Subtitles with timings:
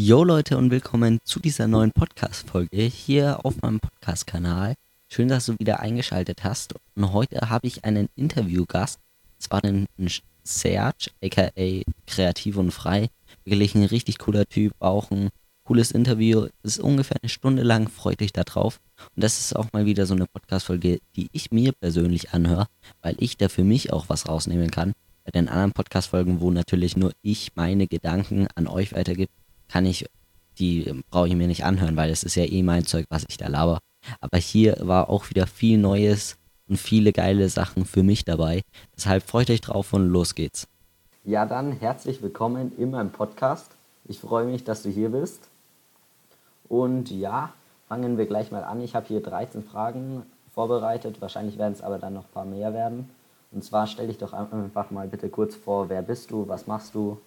[0.00, 4.74] Jo Leute und willkommen zu dieser neuen Podcast-Folge hier auf meinem Podcast-Kanal.
[5.08, 6.76] Schön, dass du wieder eingeschaltet hast.
[6.94, 9.00] Und heute habe ich einen Interviewgast,
[9.38, 9.88] zwar den
[10.44, 11.50] Serge, aka
[12.06, 13.08] Kreativ und Frei.
[13.44, 15.30] Wirklich ein richtig cooler Typ, auch ein
[15.64, 16.46] cooles Interview.
[16.62, 18.78] Es ist ungefähr eine Stunde lang, freut euch da drauf.
[19.16, 22.68] Und das ist auch mal wieder so eine Podcast-Folge, die ich mir persönlich anhöre,
[23.02, 24.92] weil ich da für mich auch was rausnehmen kann.
[25.24, 29.32] Bei den anderen Podcast-Folgen, wo natürlich nur ich meine Gedanken an euch weitergebe,
[29.68, 30.06] kann ich,
[30.58, 33.36] die brauche ich mir nicht anhören, weil es ist ja eh mein Zeug, was ich
[33.36, 33.78] da laber.
[34.20, 36.36] Aber hier war auch wieder viel Neues
[36.68, 38.62] und viele geile Sachen für mich dabei.
[38.96, 40.66] Deshalb freut euch drauf und los geht's.
[41.24, 43.70] Ja, dann herzlich willkommen in meinem Podcast.
[44.06, 45.40] Ich freue mich, dass du hier bist.
[46.68, 47.52] Und ja,
[47.88, 48.80] fangen wir gleich mal an.
[48.82, 50.22] Ich habe hier 13 Fragen
[50.54, 51.20] vorbereitet.
[51.20, 53.08] Wahrscheinlich werden es aber dann noch ein paar mehr werden.
[53.50, 56.94] Und zwar stell dich doch einfach mal bitte kurz vor, wer bist du, was machst
[56.94, 57.18] du?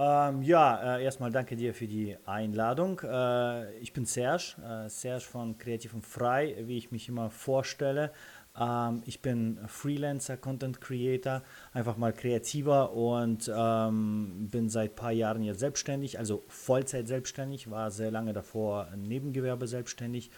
[0.00, 3.00] Ähm, ja, äh, erstmal danke dir für die Einladung.
[3.02, 8.12] Äh, ich bin Serge, äh, Serge von Kreativ und Frei, wie ich mich immer vorstelle.
[8.56, 15.10] Ähm, ich bin Freelancer, Content Creator, einfach mal kreativer und ähm, bin seit ein paar
[15.10, 20.30] Jahren jetzt selbstständig, also Vollzeit selbstständig, war sehr lange davor Nebengewerbe selbstständig.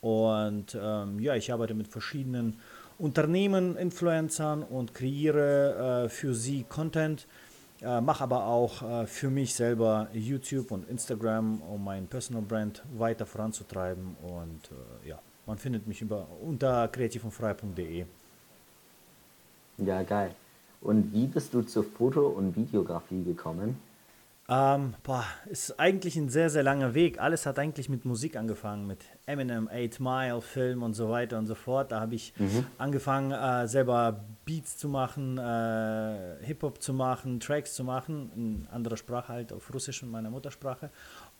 [0.00, 2.60] Und ähm, ja, ich arbeite mit verschiedenen
[2.98, 7.26] Unternehmen, Influencern und kreiere äh, für sie Content.
[7.80, 12.82] Äh, mache aber auch äh, für mich selber YouTube und Instagram, um mein Personal Brand
[12.92, 14.16] weiter voranzutreiben.
[14.22, 14.70] Und
[15.04, 18.04] äh, ja, man findet mich über, unter kreativundfrei.de.
[19.78, 20.34] Ja, geil.
[20.80, 23.80] Und wie bist du zur Foto- und Videografie gekommen?
[24.50, 27.20] Ähm, boah, ist eigentlich ein sehr, sehr langer Weg.
[27.20, 31.46] Alles hat eigentlich mit Musik angefangen, mit Eminem, 8 Mile, Film und so weiter und
[31.46, 31.92] so fort.
[31.92, 32.64] Da habe ich mhm.
[32.78, 38.96] angefangen, äh, selber Beats zu machen, äh, Hip-Hop zu machen, Tracks zu machen, in anderer
[38.96, 40.88] Sprache halt, auf Russisch und meiner Muttersprache.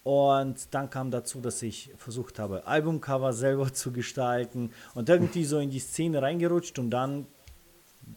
[0.02, 5.58] Und dann kam dazu, dass ich versucht habe, Albumcover selber zu gestalten und irgendwie so
[5.60, 7.26] in die Szene reingerutscht und dann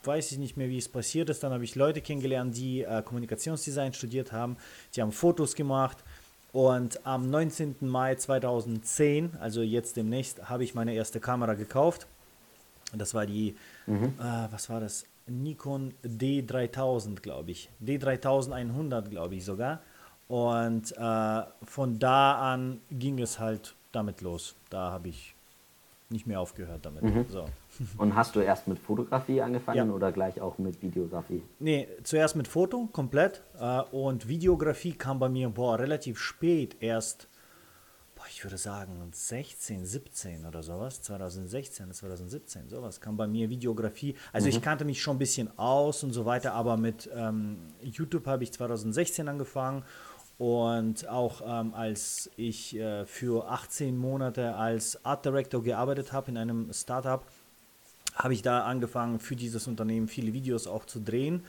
[0.03, 1.43] weiß ich nicht mehr, wie es passiert ist.
[1.43, 4.57] Dann habe ich Leute kennengelernt, die äh, Kommunikationsdesign studiert haben.
[4.95, 5.97] Die haben Fotos gemacht.
[6.53, 7.75] Und am 19.
[7.81, 12.07] Mai 2010, also jetzt demnächst, habe ich meine erste Kamera gekauft.
[12.93, 14.13] Das war die, mhm.
[14.19, 15.05] äh, was war das?
[15.27, 17.69] Nikon D3000, glaube ich.
[17.83, 19.81] D3100, glaube ich sogar.
[20.27, 24.55] Und äh, von da an ging es halt damit los.
[24.69, 25.35] Da habe ich
[26.11, 27.03] nicht mehr aufgehört damit.
[27.03, 27.25] Mhm.
[27.29, 27.45] So.
[27.97, 29.93] Und hast du erst mit Fotografie angefangen ja.
[29.93, 31.43] oder gleich auch mit Videografie?
[31.59, 33.43] Nee, zuerst mit Foto, komplett.
[33.59, 37.27] Äh, und Videografie kam bei mir boah, relativ spät, erst,
[38.15, 44.15] boah, ich würde sagen 16, 17 oder sowas, 2016, 2017, sowas kam bei mir Videografie.
[44.33, 44.55] Also mhm.
[44.55, 48.43] ich kannte mich schon ein bisschen aus und so weiter, aber mit ähm, YouTube habe
[48.43, 49.83] ich 2016 angefangen
[50.41, 56.37] und auch ähm, als ich äh, für 18 Monate als Art Director gearbeitet habe in
[56.37, 57.23] einem Startup,
[58.15, 61.45] habe ich da angefangen, für dieses Unternehmen viele Videos auch zu drehen.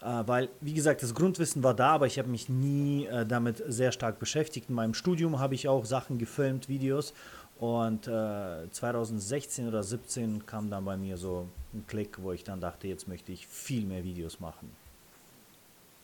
[0.00, 3.64] Äh, weil, wie gesagt, das Grundwissen war da, aber ich habe mich nie äh, damit
[3.66, 4.68] sehr stark beschäftigt.
[4.68, 7.14] In meinem Studium habe ich auch Sachen gefilmt, Videos.
[7.58, 12.60] Und äh, 2016 oder 2017 kam dann bei mir so ein Klick, wo ich dann
[12.60, 14.70] dachte, jetzt möchte ich viel mehr Videos machen.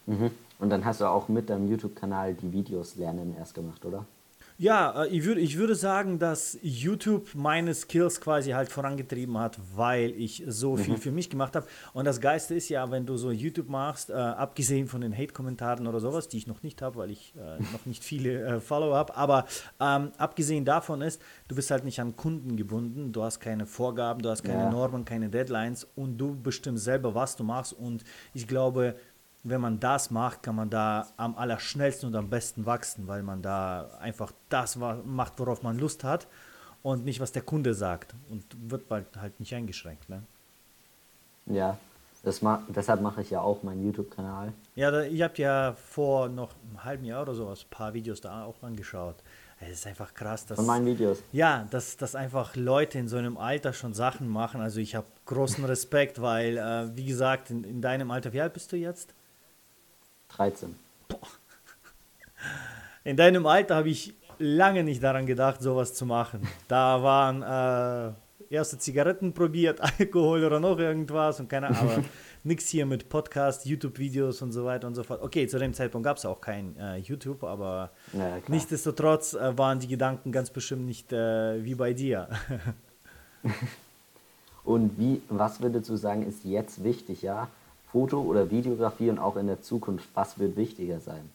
[0.06, 0.30] Mhm.
[0.58, 4.06] Und dann hast du auch mit deinem YouTube-Kanal die Videos lernen erst gemacht, oder?
[4.58, 9.58] Ja, äh, ich, würd, ich würde sagen, dass YouTube meine Skills quasi halt vorangetrieben hat,
[9.74, 10.98] weil ich so viel mhm.
[10.98, 11.66] für mich gemacht habe.
[11.94, 15.86] Und das Geiste ist ja, wenn du so YouTube machst, äh, abgesehen von den Hate-Kommentaren
[15.88, 18.96] oder sowas, die ich noch nicht habe, weil ich äh, noch nicht viele äh, Follower
[18.96, 19.46] habe, aber
[19.80, 24.22] ähm, abgesehen davon ist, du bist halt nicht an Kunden gebunden, du hast keine Vorgaben,
[24.22, 24.70] du hast keine ja.
[24.70, 27.72] Normen, keine Deadlines und du bestimmst selber, was du machst.
[27.72, 28.94] Und ich glaube,
[29.44, 33.42] wenn man das macht, kann man da am allerschnellsten und am besten wachsen, weil man
[33.42, 36.28] da einfach das macht, worauf man Lust hat
[36.82, 38.14] und nicht, was der Kunde sagt.
[38.30, 40.08] Und wird bald halt nicht eingeschränkt.
[40.08, 40.22] Ne?
[41.46, 41.76] Ja,
[42.22, 44.52] das ma deshalb mache ich ja auch meinen YouTube-Kanal.
[44.76, 48.20] Ja, da, ihr habt ja vor noch einem halben Jahr oder sowas ein paar Videos
[48.20, 49.16] da auch angeschaut.
[49.58, 50.56] Es ist einfach krass, dass.
[50.56, 51.22] Von meinen Videos.
[51.32, 54.60] Ja, dass, dass einfach Leute in so einem Alter schon Sachen machen.
[54.60, 58.52] Also ich habe großen Respekt, weil, äh, wie gesagt, in, in deinem Alter, wie alt
[58.52, 59.14] bist du jetzt?
[60.36, 60.74] 13.
[63.04, 66.46] In deinem Alter habe ich lange nicht daran gedacht, sowas zu machen.
[66.68, 72.04] Da waren äh, erste Zigaretten probiert, Alkohol oder noch irgendwas und keine Ahnung.
[72.44, 75.22] nichts hier mit Podcast, YouTube-Videos und so weiter und so fort.
[75.22, 79.78] Okay, zu dem Zeitpunkt gab es auch kein äh, YouTube, aber ja, nichtsdestotrotz äh, waren
[79.78, 82.28] die Gedanken ganz bestimmt nicht äh, wie bei dir.
[84.64, 87.48] und wie, was würdest du sagen, ist jetzt wichtig, ja?
[87.92, 91.28] Foto- oder Videografie und auch in der Zukunft, was wird wichtiger sein?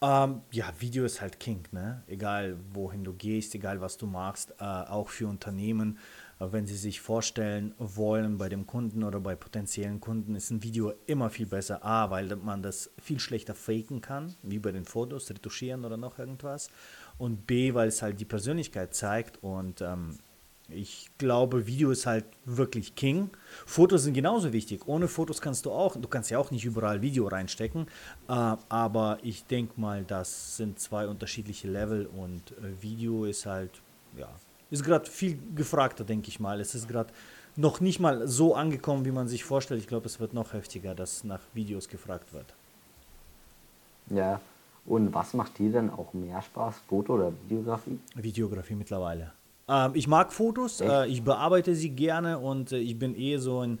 [0.00, 2.02] Ähm, ja, Video ist halt King, ne?
[2.08, 5.98] Egal wohin du gehst, egal was du machst, äh, auch für Unternehmen,
[6.40, 10.64] äh, wenn sie sich vorstellen wollen bei dem Kunden oder bei potenziellen Kunden, ist ein
[10.64, 11.84] Video immer viel besser.
[11.84, 16.18] A, weil man das viel schlechter faken kann, wie bei den Fotos, retuschieren oder noch
[16.18, 16.68] irgendwas.
[17.16, 20.18] Und B, weil es halt die Persönlichkeit zeigt und ähm,
[20.74, 23.30] ich glaube, Video ist halt wirklich King.
[23.66, 24.86] Fotos sind genauso wichtig.
[24.86, 27.86] Ohne Fotos kannst du auch, du kannst ja auch nicht überall Video reinstecken,
[28.28, 28.32] äh,
[28.68, 33.70] aber ich denke mal, das sind zwei unterschiedliche Level und äh, Video ist halt,
[34.16, 34.28] ja,
[34.70, 36.60] ist gerade viel gefragter, denke ich mal.
[36.60, 37.12] Es ist gerade
[37.56, 39.80] noch nicht mal so angekommen, wie man sich vorstellt.
[39.80, 42.54] Ich glaube, es wird noch heftiger, dass nach Videos gefragt wird.
[44.08, 44.40] Ja,
[44.86, 47.98] und was macht dir denn auch mehr Spaß, Foto oder Videografie?
[48.14, 49.32] Videografie mittlerweile.
[49.72, 53.60] Ähm, ich mag Fotos, äh, ich bearbeite sie gerne und äh, ich bin eh so
[53.60, 53.78] ein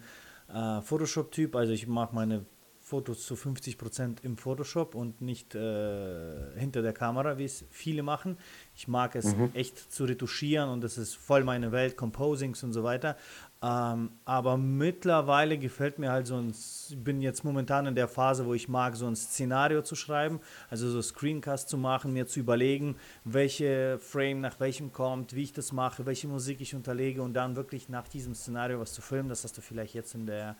[0.52, 1.54] äh, Photoshop-Typ.
[1.54, 2.46] Also ich mache meine
[2.80, 8.36] Fotos zu 50% im Photoshop und nicht äh, hinter der Kamera, wie es viele machen.
[8.74, 9.50] Ich mag es mhm.
[9.54, 13.16] echt zu retuschieren und das ist voll meine Welt, Composings und so weiter.
[13.64, 18.44] Ähm, aber mittlerweile gefällt mir halt so ein, ich bin jetzt momentan in der Phase,
[18.44, 22.40] wo ich mag, so ein Szenario zu schreiben, also so Screencast zu machen, mir zu
[22.40, 27.34] überlegen, welche Frame nach welchem kommt, wie ich das mache, welche Musik ich unterlege und
[27.34, 29.28] dann wirklich nach diesem Szenario was zu filmen.
[29.28, 30.56] Das hast du vielleicht jetzt in der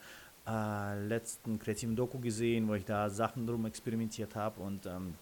[0.47, 5.15] äh, letzten kreativen Doku gesehen, wo ich da Sachen drum experimentiert habe und ähm,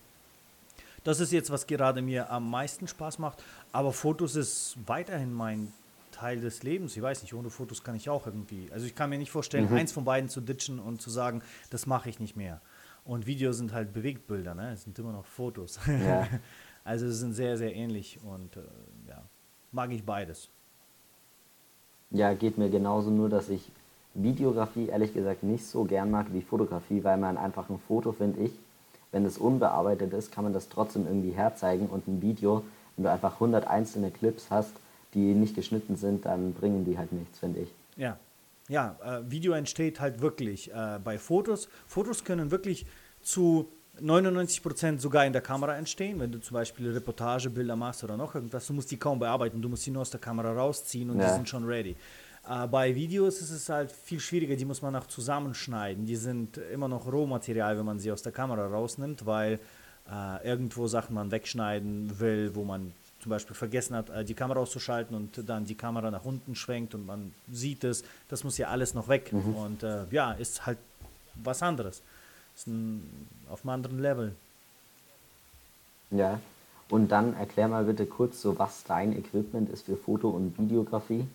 [1.02, 3.42] das ist jetzt, was gerade mir am meisten Spaß macht.
[3.72, 5.72] Aber Fotos ist weiterhin mein
[6.20, 6.94] Teil des Lebens.
[6.96, 8.68] Ich weiß nicht, ohne Fotos kann ich auch irgendwie.
[8.72, 9.76] Also ich kann mir nicht vorstellen, mhm.
[9.76, 12.60] eins von beiden zu ditchen und zu sagen, das mache ich nicht mehr.
[13.04, 14.72] Und Videos sind halt Bewegtbilder, ne?
[14.72, 15.80] Es sind immer noch Fotos.
[15.86, 16.28] Ja.
[16.84, 18.60] also sie sind sehr, sehr ähnlich und äh,
[19.08, 19.22] ja,
[19.72, 20.50] mag ich beides.
[22.10, 23.70] Ja, geht mir genauso, nur dass ich
[24.12, 28.42] Videografie ehrlich gesagt nicht so gern mag wie Fotografie, weil man einfach ein Foto, finde
[28.42, 28.52] ich,
[29.10, 32.62] wenn es unbearbeitet ist, kann man das trotzdem irgendwie herzeigen und ein Video,
[32.96, 34.74] wenn du einfach 100 einzelne Clips hast,
[35.14, 37.68] die nicht geschnitten sind, dann bringen die halt nichts, finde ich.
[37.96, 38.18] Ja,
[38.68, 41.68] ja, äh, Video entsteht halt wirklich äh, bei Fotos.
[41.86, 42.86] Fotos können wirklich
[43.20, 43.68] zu
[44.00, 48.34] 99 Prozent sogar in der Kamera entstehen, wenn du zum Beispiel Reportagebilder machst oder noch
[48.34, 48.66] irgendwas.
[48.66, 51.26] Du musst die kaum bearbeiten, du musst sie nur aus der Kamera rausziehen und ja.
[51.26, 51.96] die sind schon ready.
[52.48, 56.06] Äh, bei Videos ist es halt viel schwieriger, die muss man auch zusammenschneiden.
[56.06, 59.58] Die sind immer noch Rohmaterial, wenn man sie aus der Kamera rausnimmt, weil
[60.10, 64.60] äh, irgendwo Sachen man wegschneiden will, wo man zum Beispiel vergessen hat, äh, die Kamera
[64.60, 68.04] auszuschalten und dann die Kamera nach unten schwenkt und man sieht es.
[68.28, 69.32] Das muss ja alles noch weg.
[69.32, 69.54] Mhm.
[69.54, 70.78] Und äh, ja, ist halt
[71.34, 72.02] was anderes.
[72.56, 74.34] Ist ein, auf einem anderen Level.
[76.10, 76.40] Ja,
[76.88, 81.26] und dann erklär mal bitte kurz so, was dein Equipment ist für Foto- und Videografie.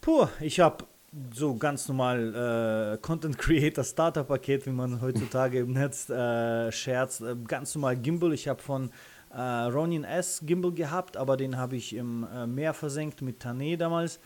[0.00, 0.84] Puh, ich habe
[1.32, 7.20] so ganz normal äh, Content Creator Starter Paket, wie man heutzutage im Netz äh, scherzt.
[7.20, 8.32] Äh, ganz normal Gimbal.
[8.32, 8.90] Ich habe von
[9.32, 13.76] äh, Ronin S Gimbal gehabt, aber den habe ich im äh, Meer versenkt mit Tane
[13.76, 14.20] damals,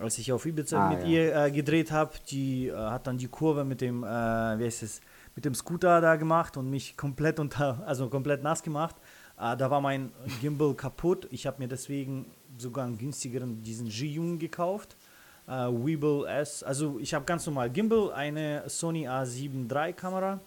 [0.00, 1.06] als ich auf Ibiza ah, mit ja.
[1.06, 2.12] ihr äh, gedreht habe.
[2.30, 5.00] Die hat dann die Kurve mit dem, wie heißt es,
[5.34, 8.96] mit dem Scooter da gemacht und mich komplett unter, also komplett nass gemacht.
[9.36, 11.26] da war mein Gimbal kaputt.
[11.30, 12.26] Ich habe mir deswegen
[12.56, 14.96] sogar einen günstigeren, diesen G-Jung gekauft
[15.46, 16.62] äh, Weeble S.
[16.62, 20.40] Also ich habe ganz normal Gimbal, eine Sony A7 III Kamera,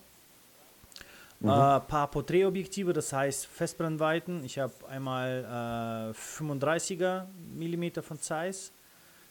[1.39, 1.49] mhm.
[1.49, 4.43] äh, paar Porträtobjektive, das heißt Festbrennweiten.
[4.43, 8.71] Ich habe einmal äh, 35er mm von Zeiss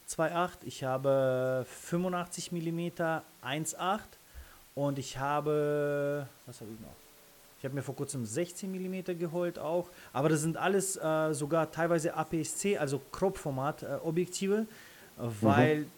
[0.08, 2.80] 2.8, ich habe 85 mm
[3.42, 4.00] 1.8
[4.74, 6.94] und ich habe, was habe ich noch?
[7.58, 11.72] Ich habe mir vor kurzem 16 mm geholt auch, aber das sind alles äh, sogar
[11.72, 14.66] teilweise APS-C, also Crop-Format äh, Objektive
[15.16, 15.90] weil mhm.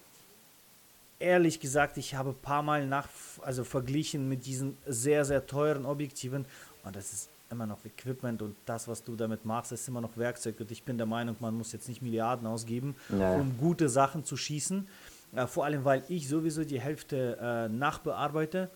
[1.18, 3.08] Ehrlich gesagt, ich habe ein paar Mal nach,
[3.42, 6.46] also verglichen mit diesen sehr, sehr teuren Objektiven
[6.84, 10.16] und das ist immer noch Equipment und das, was du damit machst, ist immer noch
[10.16, 13.40] Werkzeug und ich bin der Meinung, man muss jetzt nicht Milliarden ausgeben, naja.
[13.40, 14.86] um gute Sachen zu schießen.
[15.34, 18.70] Äh, vor allem, weil ich sowieso die Hälfte äh, nachbearbeite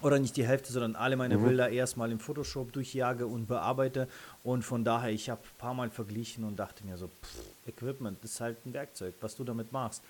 [0.00, 1.44] oder nicht die Hälfte, sondern alle meine mhm.
[1.44, 4.08] Bilder erstmal im Photoshop durchjage und bearbeite.
[4.42, 8.22] Und von daher, ich habe ein paar Mal verglichen und dachte mir so, pff, Equipment
[8.24, 10.02] ist halt ein Werkzeug, was du damit machst.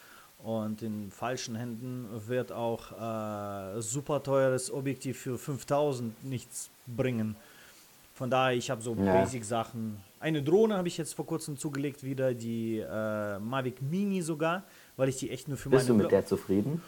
[0.43, 7.37] Und in falschen Händen wird auch äh, super teures Objektiv für 5000 nichts bringen.
[8.15, 9.21] Von daher, ich habe so ja.
[9.21, 10.01] Basic-Sachen.
[10.21, 14.65] Eine Drohne habe ich jetzt vor kurzem zugelegt, wieder die äh, Mavic Mini sogar,
[14.97, 15.99] weil ich die echt nur für Bist meine.
[15.99, 16.83] Bist du mit der zufrieden?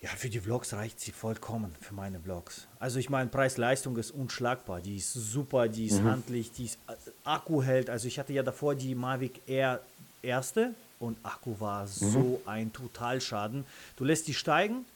[0.00, 2.66] Ja, für die Vlogs reicht sie vollkommen, für meine Vlogs.
[2.80, 4.80] Also ich meine, Preis-Leistung ist unschlagbar.
[4.80, 6.10] Die ist super, die ist mhm.
[6.10, 7.88] handlich, die ist äh, Akku hält.
[7.88, 9.80] Also ich hatte ja davor die Mavic Air
[10.22, 11.88] erste und Akku war mhm.
[11.88, 13.64] so ein Totalschaden.
[13.96, 14.86] Du lässt die steigen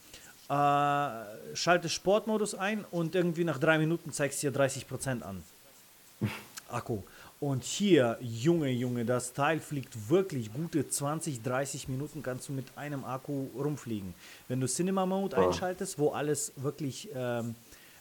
[0.48, 5.42] äh, schaltest Sportmodus ein und irgendwie nach drei Minuten zeigst du dir 30% an.
[6.70, 7.02] Akku.
[7.38, 12.66] Und hier, Junge, Junge, das Teil fliegt wirklich gute 20, 30 Minuten, kannst du mit
[12.76, 14.14] einem Akku rumfliegen.
[14.48, 15.46] Wenn du Cinema Mode oh.
[15.48, 17.54] einschaltest, wo alles wirklich ähm,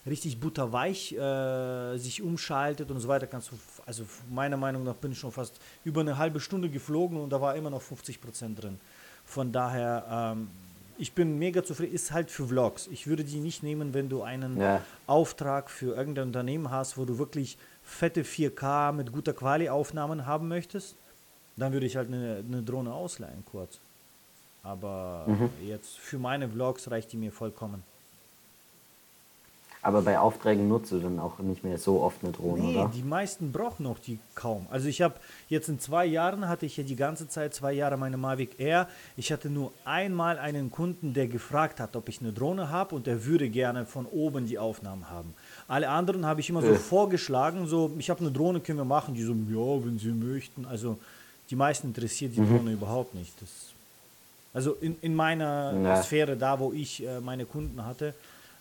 [0.06, 5.12] richtig butterweich äh, sich umschaltet und so weiter, kannst du, also meiner Meinung nach bin
[5.12, 8.62] ich schon fast über eine halbe Stunde geflogen und da war immer noch 50 Prozent
[8.62, 8.80] drin.
[9.26, 10.50] Von daher, ähm,
[10.98, 11.94] ich bin mega zufrieden.
[11.94, 12.88] Ist halt für Vlogs.
[12.88, 14.82] Ich würde die nicht nehmen, wenn du einen ja.
[15.08, 20.96] Auftrag für irgendein Unternehmen hast, wo du wirklich fette 4K mit guter Quali-Aufnahmen haben möchtest,
[21.58, 23.80] dann würde ich halt eine, eine Drohne ausleihen, kurz.
[24.64, 25.50] Aber mhm.
[25.66, 27.84] jetzt für meine Vlogs reicht die mir vollkommen.
[29.86, 32.92] Aber bei Aufträgen nutzt du dann auch nicht mehr so oft eine Drohne, nee, oder?
[32.92, 34.66] die meisten brauchen noch die kaum.
[34.72, 35.14] Also ich habe
[35.48, 38.90] jetzt in zwei Jahren, hatte ich ja die ganze Zeit zwei Jahre meine Mavic Air.
[39.16, 43.06] Ich hatte nur einmal einen Kunden, der gefragt hat, ob ich eine Drohne habe und
[43.06, 45.36] der würde gerne von oben die Aufnahmen haben.
[45.68, 46.78] Alle anderen habe ich immer so äh.
[46.78, 49.14] vorgeschlagen, so, ich habe eine Drohne, können wir machen.
[49.14, 50.66] Die so, ja, wenn sie möchten.
[50.66, 50.98] Also
[51.52, 52.58] die meisten interessiert die mhm.
[52.58, 53.40] Drohne überhaupt nicht.
[53.40, 53.50] Das,
[54.52, 56.02] also in, in meiner ja.
[56.02, 58.16] Sphäre, da wo ich äh, meine Kunden hatte,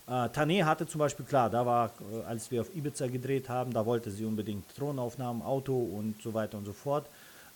[0.06, 3.73] äh, Tane hatte zum Beispiel, klar, da war, äh, als wir auf Ibiza gedreht haben,
[3.73, 7.06] da wollte sie unbedingt Drohnenaufnahmen, Auto und so weiter und so fort.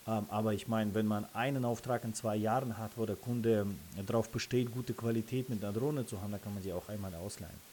[0.07, 3.67] Ähm, aber ich meine, wenn man einen Auftrag in zwei Jahren hat, wo der Kunde
[3.99, 6.89] äh, darauf besteht, gute Qualität mit einer Drohne zu haben, dann kann man sie auch
[6.89, 7.69] einmal ausleihen.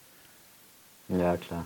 [1.08, 1.66] Ja, klar.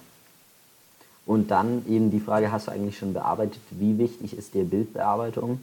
[1.26, 5.60] Und dann eben die Frage, hast du eigentlich schon bearbeitet, wie wichtig ist dir Bildbearbeitung?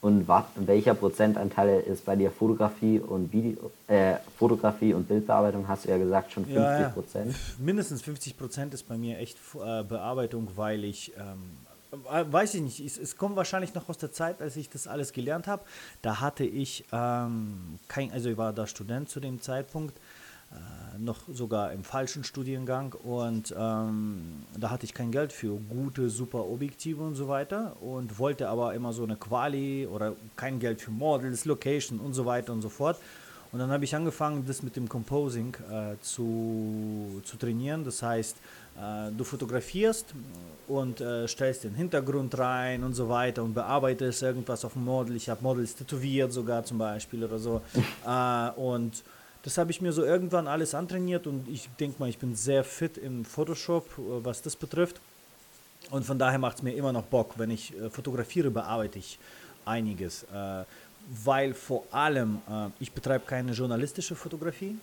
[0.00, 5.66] Und was, welcher Prozentanteil ist bei dir Fotografie und Video, äh, Fotografie und Bildbearbeitung?
[5.66, 7.32] Hast du ja gesagt, schon 50 Prozent.
[7.32, 7.64] Ja, ja.
[7.64, 11.50] Mindestens 50 Prozent ist bei mir echt äh, Bearbeitung, weil ich, ähm,
[12.12, 14.86] äh, weiß ich nicht, es, es, kommt wahrscheinlich noch aus der Zeit, als ich das
[14.86, 15.64] alles gelernt habe.
[16.00, 19.98] Da hatte ich ähm, kein, also ich war da Student zu dem Zeitpunkt
[20.98, 26.46] noch sogar im falschen Studiengang und ähm, da hatte ich kein Geld für gute, super
[26.46, 30.90] Objektive und so weiter und wollte aber immer so eine Quali oder kein Geld für
[30.90, 32.98] Models, Location und so weiter und so fort.
[33.50, 37.82] Und dann habe ich angefangen, das mit dem Composing äh, zu, zu trainieren.
[37.82, 38.36] Das heißt,
[38.76, 40.14] äh, du fotografierst
[40.66, 45.16] und äh, stellst den Hintergrund rein und so weiter und bearbeitest irgendwas auf dem Model.
[45.16, 47.62] Ich habe Models tätowiert sogar zum Beispiel oder so.
[48.06, 49.02] Äh, und
[49.48, 52.62] das habe ich mir so irgendwann alles antrainiert und ich denke mal, ich bin sehr
[52.64, 55.00] fit in Photoshop, äh, was das betrifft.
[55.90, 57.38] Und von daher macht es mir immer noch Bock.
[57.38, 59.18] Wenn ich äh, fotografiere, bearbeite ich
[59.64, 60.24] einiges.
[60.24, 60.64] Äh,
[61.24, 64.76] weil vor allem, äh, ich betreibe keine journalistische Fotografie.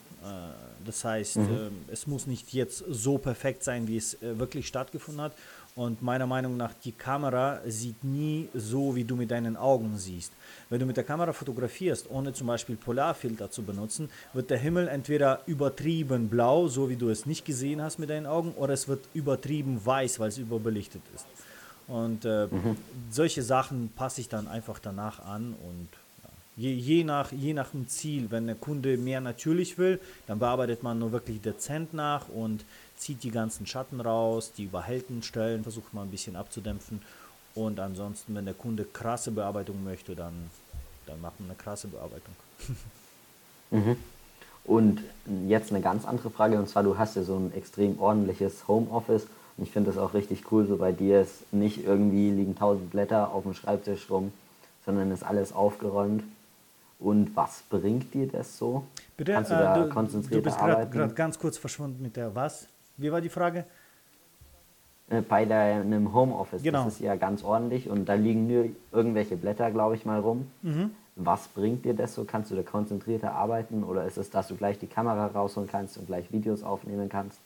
[0.83, 1.43] Das heißt, mhm.
[1.43, 5.33] Äh, es muss nicht jetzt so perfekt sein, wie es wirklich stattgefunden hat.
[5.77, 10.31] Und meiner Meinung nach, die Kamera sieht nie so, wie du mit deinen Augen siehst.
[10.69, 14.87] Wenn du mit der Kamera fotografierst, ohne zum Beispiel Polarfilter zu benutzen, wird der Himmel
[14.87, 18.87] entweder übertrieben blau, so wie du es nicht gesehen hast mit deinen Augen, oder es
[18.87, 21.25] wird übertrieben weiß, weil es überbelichtet ist.
[21.89, 22.77] Und äh, mhm.
[23.09, 25.89] solche Sachen passe ich dann einfach danach an und
[26.57, 30.83] Je, je, nach, je nach dem Ziel, wenn der Kunde mehr natürlich will, dann bearbeitet
[30.83, 32.63] man nur wirklich dezent nach und
[32.95, 37.01] zieht die ganzen Schatten raus, die überhellten Stellen versucht man ein bisschen abzudämpfen.
[37.55, 40.49] Und ansonsten, wenn der Kunde krasse Bearbeitung möchte, dann,
[41.07, 42.35] dann macht man eine krasse Bearbeitung.
[43.71, 43.97] Mhm.
[44.63, 45.01] Und
[45.47, 49.23] jetzt eine ganz andere Frage, und zwar, du hast ja so ein extrem ordentliches Homeoffice.
[49.57, 52.91] Und ich finde das auch richtig cool, so bei dir ist nicht irgendwie liegen tausend
[52.91, 54.31] Blätter auf dem Schreibtisch rum,
[54.85, 56.23] sondern ist alles aufgeräumt.
[56.99, 58.85] Und was bringt dir das so?
[59.17, 62.33] Bitte, Kannst du da äh, du, konzentriert du bist gerade ganz kurz verschwunden mit der
[62.33, 62.67] was?
[62.97, 63.65] Wie war die Frage?
[65.09, 66.63] Äh, bei deinem Homeoffice.
[66.63, 66.85] Genau.
[66.85, 70.47] Das ist ja ganz ordentlich und da liegen nur irgendwelche Blätter, glaube ich, mal rum.
[70.61, 70.91] Mhm.
[71.17, 72.25] Was bringt dir das so?
[72.25, 75.97] Kannst du da konzentrierter arbeiten oder ist es, dass du gleich die Kamera rausholen kannst
[75.97, 77.39] und gleich Videos aufnehmen kannst?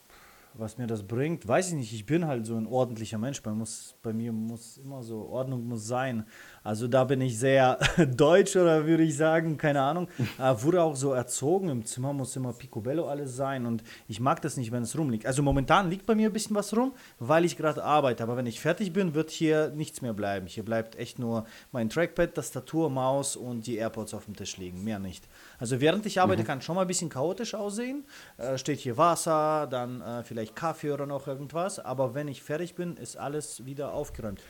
[0.60, 1.94] was mir das bringt, weiß ich nicht.
[1.94, 3.44] Ich bin halt so ein ordentlicher Mensch.
[3.44, 6.25] Man muss, bei mir muss immer so, Ordnung muss sein.
[6.63, 7.80] Also da bin ich sehr
[8.16, 10.08] deutsch oder würde ich sagen, keine Ahnung.
[10.38, 14.42] Äh, wurde auch so erzogen, im Zimmer muss immer picobello alles sein und ich mag
[14.42, 15.25] das nicht, wenn es rumliegt.
[15.25, 18.24] Also momentan liegt bei mir ein bisschen was rum, weil ich gerade arbeite.
[18.24, 20.48] Aber wenn ich fertig bin, wird hier nichts mehr bleiben.
[20.48, 24.84] Hier bleibt echt nur mein Trackpad, Tastatur, Maus und die AirPods auf dem Tisch liegen,
[24.84, 25.28] mehr nicht.
[25.60, 26.48] Also während ich arbeite, mhm.
[26.48, 28.06] kann schon mal ein bisschen chaotisch aussehen.
[28.38, 31.80] Äh, steht hier Wasser, dann äh, vielleicht Kaffee oder noch irgendwas.
[31.80, 34.42] Aber wenn ich fertig bin, ist alles wieder aufgeräumt.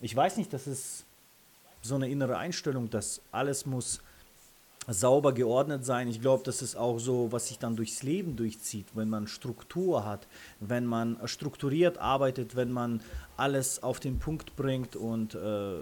[0.00, 1.07] Ich weiß nicht, das ist
[1.82, 4.00] so eine innere Einstellung, dass alles muss
[4.86, 6.08] sauber geordnet sein.
[6.08, 10.04] Ich glaube, das ist auch so, was sich dann durchs Leben durchzieht, wenn man Struktur
[10.04, 10.26] hat,
[10.60, 13.02] wenn man strukturiert arbeitet, wenn man
[13.36, 15.80] alles auf den Punkt bringt und äh,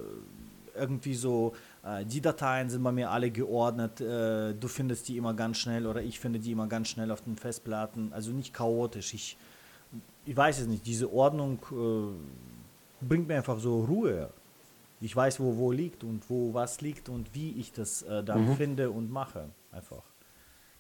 [0.74, 1.54] irgendwie so
[1.86, 4.00] Äh, die Dateien sind bei mir alle geordnet.
[4.00, 7.22] Äh, du findest die immer ganz schnell oder ich finde die immer ganz schnell auf
[7.22, 8.12] den Festplatten.
[8.12, 9.14] Also nicht chaotisch.
[9.14, 9.36] Ich,
[10.24, 10.84] ich weiß es nicht.
[10.86, 14.30] Diese Ordnung äh, bringt mir einfach so Ruhe.
[15.00, 18.48] Ich weiß, wo wo liegt und wo was liegt und wie ich das äh, dann
[18.48, 18.56] mhm.
[18.56, 19.50] finde und mache.
[19.72, 20.02] Einfach.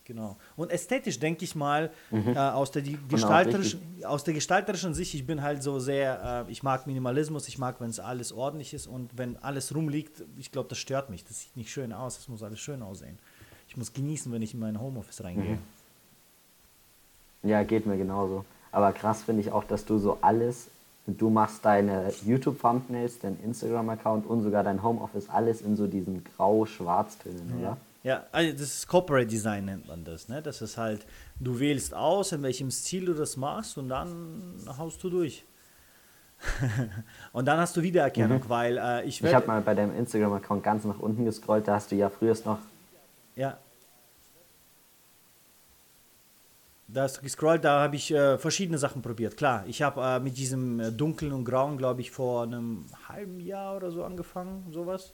[0.06, 0.36] Genau.
[0.56, 2.28] Und ästhetisch denke ich mal, mhm.
[2.28, 6.52] äh, aus, der, die gestalterischen, aus der gestalterischen Sicht, ich bin halt so sehr, äh,
[6.52, 10.52] ich mag Minimalismus, ich mag, wenn es alles ordentlich ist und wenn alles rumliegt, ich
[10.52, 11.24] glaube, das stört mich.
[11.24, 13.18] Das sieht nicht schön aus, es muss alles schön aussehen.
[13.68, 15.58] Ich muss genießen, wenn ich in mein Homeoffice reingehe.
[17.42, 17.50] Mhm.
[17.50, 18.44] Ja, geht mir genauso.
[18.70, 20.68] Aber krass finde ich auch, dass du so alles,
[21.06, 27.60] du machst deine YouTube-Thumbnails, dein Instagram-Account und sogar dein Homeoffice, alles in so diesen grau-schwarz-Tönen,
[27.60, 27.68] ja.
[27.68, 27.76] oder?
[28.02, 30.28] Ja, also das ist Corporate Design nennt man das.
[30.28, 30.40] Ne?
[30.40, 31.04] Das ist halt,
[31.40, 35.44] du wählst aus, in welchem Stil du das machst und dann haust du durch.
[37.32, 38.48] und dann hast du Wiedererkennung, mhm.
[38.48, 41.90] weil äh, ich Ich habe mal bei deinem Instagram-Account ganz nach unten gescrollt, da hast
[41.90, 42.58] du ja früher noch.
[43.34, 43.58] Ja.
[46.88, 49.36] Da hast du gescrollt, da habe ich äh, verschiedene Sachen probiert.
[49.36, 53.40] Klar, ich habe äh, mit diesem äh, dunklen und grauen, glaube ich, vor einem halben
[53.40, 55.12] Jahr oder so angefangen, sowas.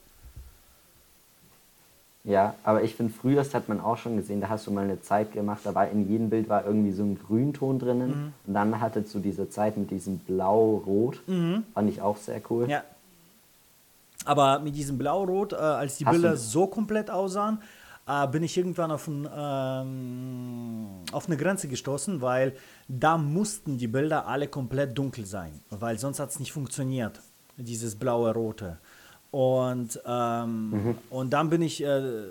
[2.24, 5.00] Ja, aber ich finde, früher hat man auch schon gesehen, da hast du mal eine
[5.00, 8.32] Zeit gemacht, da war in jedem Bild war irgendwie so ein Grünton drinnen mhm.
[8.46, 11.64] und dann hattest du diese Zeit mit diesem Blau-Rot, mhm.
[11.74, 12.68] fand ich auch sehr cool.
[12.70, 12.84] Ja.
[14.24, 17.58] Aber mit diesem Blau-Rot, äh, als die hast Bilder so komplett aussahen,
[18.06, 22.54] äh, bin ich irgendwann auf, ein, ähm, auf eine Grenze gestoßen, weil
[22.88, 27.20] da mussten die Bilder alle komplett dunkel sein, weil sonst hat es nicht funktioniert,
[27.56, 28.78] dieses blaue-rote.
[29.30, 30.98] Und, ähm, mhm.
[31.10, 32.24] und dann bin ich, äh,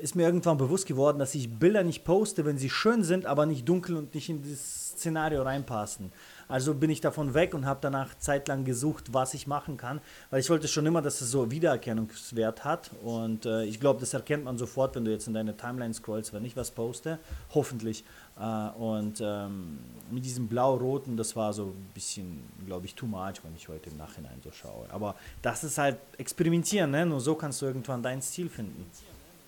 [0.00, 3.46] ist mir irgendwann bewusst geworden, dass ich Bilder nicht poste, wenn sie schön sind, aber
[3.46, 6.12] nicht dunkel und nicht in das Szenario reinpassen.
[6.50, 10.40] Also bin ich davon weg und habe danach zeitlang gesucht, was ich machen kann, weil
[10.40, 14.44] ich wollte schon immer, dass es so Wiedererkennungswert hat und äh, ich glaube, das erkennt
[14.44, 17.18] man sofort, wenn du jetzt in deine Timeline scrollst, wenn ich was poste,
[17.54, 18.04] hoffentlich.
[18.38, 19.78] Äh, und ähm,
[20.10, 23.90] mit diesem blau-roten, das war so ein bisschen, glaube ich, too much, wenn ich heute
[23.90, 24.86] im Nachhinein so schaue.
[24.90, 27.06] Aber das ist halt experimentieren, ne?
[27.06, 28.86] nur so kannst du irgendwann deinen Stil finden.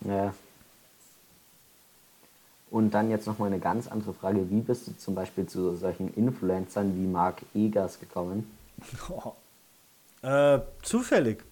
[0.05, 0.33] Ja.
[2.73, 4.51] Und dann jetzt nochmal eine ganz andere Frage.
[4.51, 8.51] Wie bist du zum Beispiel zu solchen Influencern wie Marc Egers gekommen?
[9.09, 9.33] Oh.
[10.25, 11.43] Äh, zufällig.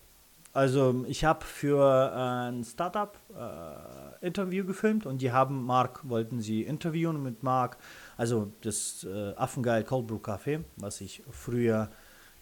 [0.52, 6.40] Also ich habe für äh, ein Startup äh, Interview gefilmt und die haben Marc, wollten
[6.40, 7.78] sie interviewen mit Marc,
[8.16, 11.88] also das äh, Affengeil Cold Brew Café, was ich früher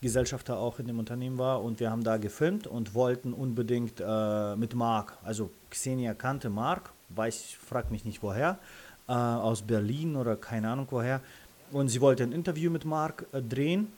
[0.02, 4.56] Gesellschafter auch in dem Unternehmen war und wir haben da gefilmt und wollten unbedingt äh,
[4.56, 8.58] mit Marc, also Xenia kannte Marc, weiß, frag mich nicht woher,
[9.08, 11.20] äh, aus Berlin oder keine Ahnung woher
[11.70, 13.88] und sie wollte ein Interview mit Marc äh, drehen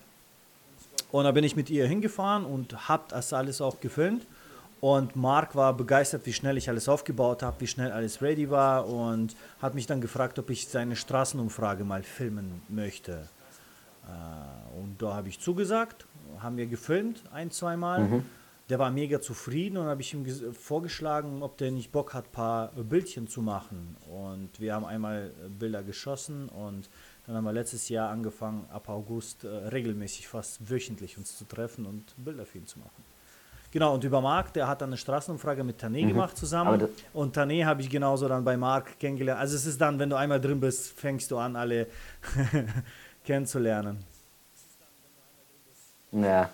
[1.13, 4.27] und da bin ich mit ihr hingefahren und habe das alles auch gefilmt.
[4.81, 8.89] Und Marc war begeistert, wie schnell ich alles aufgebaut habe, wie schnell alles ready war
[8.89, 13.29] und hat mich dann gefragt, ob ich seine Straßenumfrage mal filmen möchte.
[14.07, 16.07] Äh, und da habe ich zugesagt,
[16.39, 18.01] haben wir gefilmt ein, zweimal.
[18.01, 18.25] Mhm.
[18.71, 22.33] Der war mega zufrieden und habe ich ihm vorgeschlagen, ob der nicht Bock hat, ein
[22.33, 23.97] paar Bildchen zu machen.
[24.09, 26.89] Und wir haben einmal Bilder geschossen und
[27.27, 31.85] dann haben wir letztes Jahr angefangen, ab August äh, regelmäßig fast wöchentlich uns zu treffen
[31.85, 33.05] und Bilder für ihn zu machen.
[33.73, 36.09] Genau, und über Marc, der hat dann eine Straßenumfrage mit Tané mhm.
[36.09, 36.89] gemacht zusammen.
[37.13, 39.41] Und Tané habe ich genauso dann bei Marc kennengelernt.
[39.41, 41.89] Also es ist dann, wenn du einmal drin bist, fängst du an, alle
[43.25, 44.05] kennenzulernen.
[46.13, 46.51] Ja.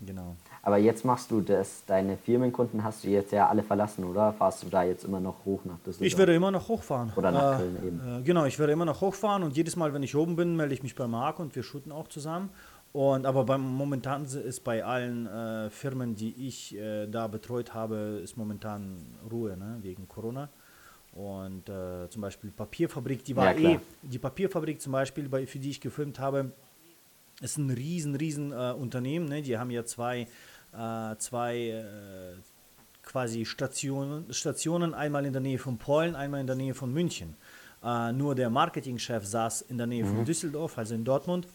[0.00, 0.36] Genau.
[0.62, 4.32] Aber jetzt machst du das, deine Firmenkunden hast du jetzt ja alle verlassen, oder?
[4.34, 6.06] Fahrst du da jetzt immer noch hoch nach Düsseldorf?
[6.06, 7.12] Ich werde immer noch hochfahren.
[7.16, 8.18] Oder nach äh, Köln eben.
[8.18, 10.74] Äh, genau, ich werde immer noch hochfahren und jedes Mal, wenn ich oben bin, melde
[10.74, 12.50] ich mich bei Marc und wir shooten auch zusammen.
[12.92, 18.20] Und aber beim momentan ist bei allen äh, Firmen, die ich äh, da betreut habe,
[18.22, 18.98] ist momentan
[19.30, 19.78] Ruhe, ne?
[19.80, 20.50] wegen Corona.
[21.12, 25.58] Und äh, zum Beispiel Papierfabrik, die war ja, eh, die Papierfabrik zum Beispiel, bei, für
[25.58, 26.52] die ich gefilmt habe,
[27.40, 29.26] ist ein riesen, riesen äh, Unternehmen.
[29.28, 29.42] Ne?
[29.42, 30.26] Die haben ja zwei
[30.72, 32.34] äh, zwei äh,
[33.02, 37.36] quasi Stationen, Stationen, einmal in der Nähe von Polen, einmal in der Nähe von München.
[37.82, 40.16] Äh, nur der Marketingchef saß in der Nähe mhm.
[40.16, 41.46] von Düsseldorf, also in Dortmund.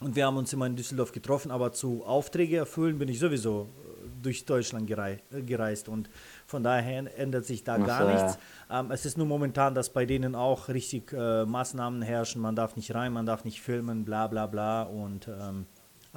[0.00, 3.62] Und wir haben uns immer in Düsseldorf getroffen, aber zu Aufträge erfüllen bin ich sowieso
[3.62, 6.08] äh, durch Deutschland gerei äh, gereist und
[6.46, 8.38] von daher ändert sich da Ach gar so, nichts.
[8.68, 8.80] Ja.
[8.80, 12.40] Ähm, es ist nur momentan, dass bei denen auch richtig äh, Maßnahmen herrschen.
[12.40, 14.82] Man darf nicht rein, man darf nicht filmen, bla bla bla.
[14.82, 15.66] Und ähm,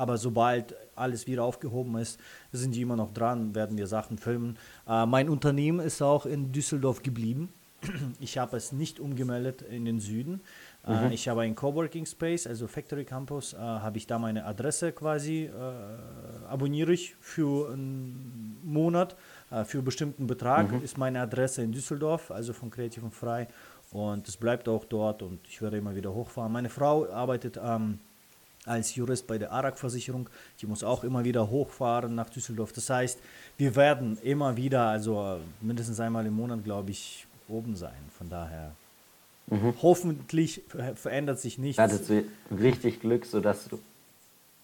[0.01, 2.19] aber sobald alles wieder aufgehoben ist,
[2.51, 4.57] sind die immer noch dran, werden wir Sachen filmen.
[4.87, 7.49] Äh, mein Unternehmen ist auch in Düsseldorf geblieben.
[8.19, 10.41] Ich habe es nicht umgemeldet in den Süden.
[10.87, 11.11] Äh, mhm.
[11.11, 15.45] ich habe einen Coworking Space, also Factory Campus, äh, habe ich da meine Adresse quasi,
[15.45, 19.15] äh, abonniere ich für ein Monat
[19.51, 20.71] äh, für einen bestimmten Betrag.
[20.71, 20.83] Mhm.
[20.83, 23.47] Ist meine Adresse in Düsseldorf, also von Kreativ und Frei.
[23.91, 26.51] Und es bleibt auch dort und ich werde immer wieder hochfahren.
[26.51, 27.99] Meine Frau arbeitet ähm,
[28.65, 30.29] als Jurist bei der ARAG-Versicherung.
[30.59, 32.73] Die muss auch immer wieder hochfahren nach Düsseldorf.
[32.73, 33.19] Das heißt,
[33.57, 37.93] wir werden immer wieder, also mindestens einmal im Monat, glaube ich, oben sein.
[38.17, 38.75] Von daher
[39.47, 39.73] mhm.
[39.81, 40.61] hoffentlich
[40.95, 41.79] verändert sich nichts.
[41.79, 43.79] Hattest du richtig Glück, sodass du.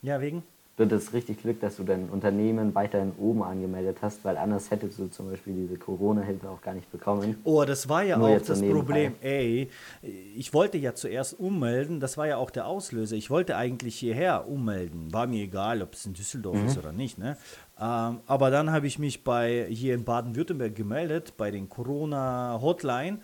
[0.02, 0.44] Ja, wegen?
[0.78, 5.00] Du hattest richtig Glück, dass du dein Unternehmen weiterhin oben angemeldet hast, weil anders hättest
[5.00, 7.36] du zum Beispiel diese Corona-Hilfe auch gar nicht bekommen.
[7.46, 9.16] Oh, das war ja Nur auch das Problem.
[9.22, 9.72] Ey,
[10.04, 13.16] ich wollte ja zuerst ummelden, das war ja auch der Auslöser.
[13.16, 15.12] Ich wollte eigentlich hierher ummelden.
[15.12, 16.68] War mir egal, ob es in Düsseldorf mhm.
[16.68, 17.18] ist oder nicht.
[17.18, 17.38] Ne?
[17.82, 23.18] Ähm, aber dann habe ich mich bei hier in Baden-Württemberg gemeldet, bei den Corona-Hotline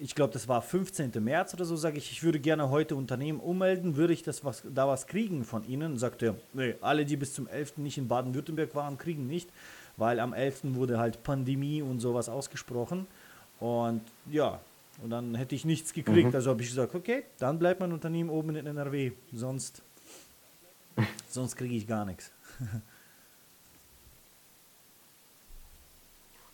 [0.00, 1.12] ich glaube, das war 15.
[1.22, 4.62] März oder so, sage ich, ich würde gerne heute Unternehmen ummelden, würde ich das was,
[4.72, 5.98] da was kriegen von Ihnen?
[5.98, 7.78] Sagt er, nee, alle, die bis zum 11.
[7.78, 9.50] nicht in Baden-Württemberg waren, kriegen nicht,
[9.96, 10.74] weil am 11.
[10.74, 13.06] wurde halt Pandemie und sowas ausgesprochen.
[13.60, 14.60] Und ja,
[15.02, 16.28] und dann hätte ich nichts gekriegt.
[16.28, 16.34] Mhm.
[16.34, 19.82] Also habe ich gesagt, okay, dann bleibt mein Unternehmen oben in NRW, sonst,
[21.28, 22.32] sonst kriege ich gar nichts.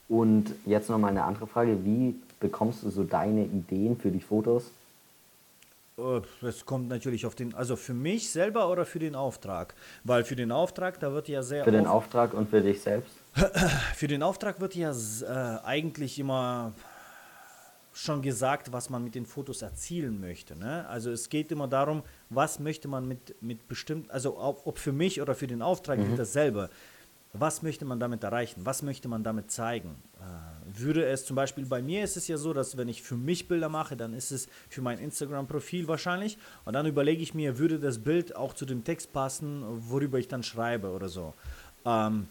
[0.08, 1.82] Und jetzt nochmal eine andere Frage.
[1.84, 4.70] Wie bekommst du so deine Ideen für die Fotos?
[6.42, 9.74] Es äh, kommt natürlich auf den, also für mich selber oder für den Auftrag?
[10.02, 11.64] Weil für den Auftrag, da wird ja sehr.
[11.64, 13.10] Für den Auftrag und für dich selbst?
[13.96, 16.72] Für den Auftrag wird ja äh, eigentlich immer
[17.92, 20.56] schon gesagt, was man mit den Fotos erzielen möchte.
[20.56, 20.86] Ne?
[20.88, 24.92] Also es geht immer darum, was möchte man mit, mit bestimmt, also ob, ob für
[24.92, 26.16] mich oder für den Auftrag mhm.
[26.16, 26.70] dasselbe.
[27.36, 28.60] Was möchte man damit erreichen?
[28.64, 29.96] Was möchte man damit zeigen?
[30.20, 33.16] Äh, würde es zum Beispiel bei mir ist es ja so, dass wenn ich für
[33.16, 36.38] mich Bilder mache, dann ist es für mein Instagram-Profil wahrscheinlich.
[36.64, 40.28] Und dann überlege ich mir, würde das Bild auch zu dem Text passen, worüber ich
[40.28, 41.34] dann schreibe oder so.
[41.84, 42.28] Ähm,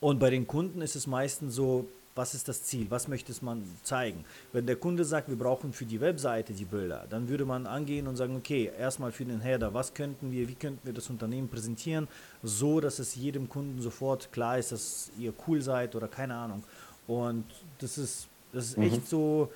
[0.00, 3.62] und bei den Kunden ist es meistens so, was ist das Ziel, was möchte man
[3.82, 4.24] zeigen.
[4.52, 8.08] Wenn der Kunde sagt, wir brauchen für die Webseite die Bilder, dann würde man angehen
[8.08, 11.48] und sagen, okay, erstmal für den Header, was könnten wir, wie könnten wir das Unternehmen
[11.48, 12.08] präsentieren,
[12.42, 16.64] so dass es jedem Kunden sofort klar ist, dass ihr cool seid oder keine Ahnung.
[17.06, 17.44] Und
[17.78, 18.84] das ist, das ist mhm.
[18.84, 19.50] echt so,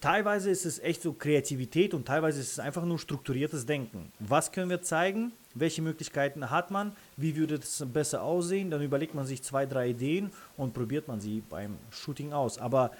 [0.00, 4.12] teilweise ist es echt so Kreativität und teilweise ist es einfach nur strukturiertes Denken.
[4.20, 5.32] Was können wir zeigen?
[5.60, 9.90] welche Möglichkeiten hat man, wie würde das besser aussehen, dann überlegt man sich zwei, drei
[9.90, 12.58] Ideen und probiert man sie beim Shooting aus.
[12.58, 12.92] Aber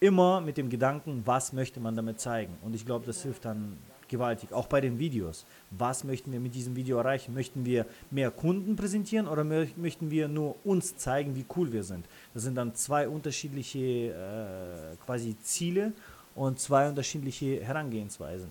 [0.00, 2.56] immer mit dem Gedanken, was möchte man damit zeigen.
[2.62, 3.78] Und ich glaube, das hilft dann
[4.08, 4.52] gewaltig.
[4.52, 5.46] Auch bei den Videos.
[5.70, 7.32] Was möchten wir mit diesem Video erreichen?
[7.32, 12.04] Möchten wir mehr Kunden präsentieren oder möchten wir nur uns zeigen, wie cool wir sind?
[12.34, 15.92] Das sind dann zwei unterschiedliche äh, quasi Ziele
[16.34, 18.50] und zwei unterschiedliche Herangehensweisen.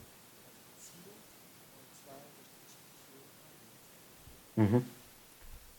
[4.56, 4.86] Mhm.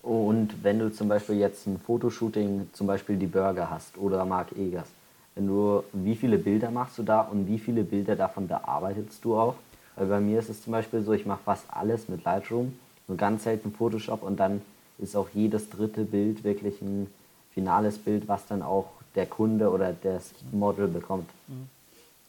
[0.03, 4.53] Und wenn du zum Beispiel jetzt ein Fotoshooting, zum Beispiel die Burger hast oder Mark
[4.53, 4.89] Egers,
[5.35, 9.37] wenn du, wie viele Bilder machst du da und wie viele Bilder davon bearbeitest du
[9.37, 9.55] auch?
[9.97, 12.77] Weil bei mir ist es zum Beispiel so, ich mache fast alles mit Lightroom,
[13.09, 14.61] nur ganz selten Photoshop und dann
[14.99, 17.09] ist auch jedes dritte Bild wirklich ein
[17.53, 21.29] finales Bild, was dann auch der Kunde oder das Model bekommt.
[21.49, 21.69] Mhm.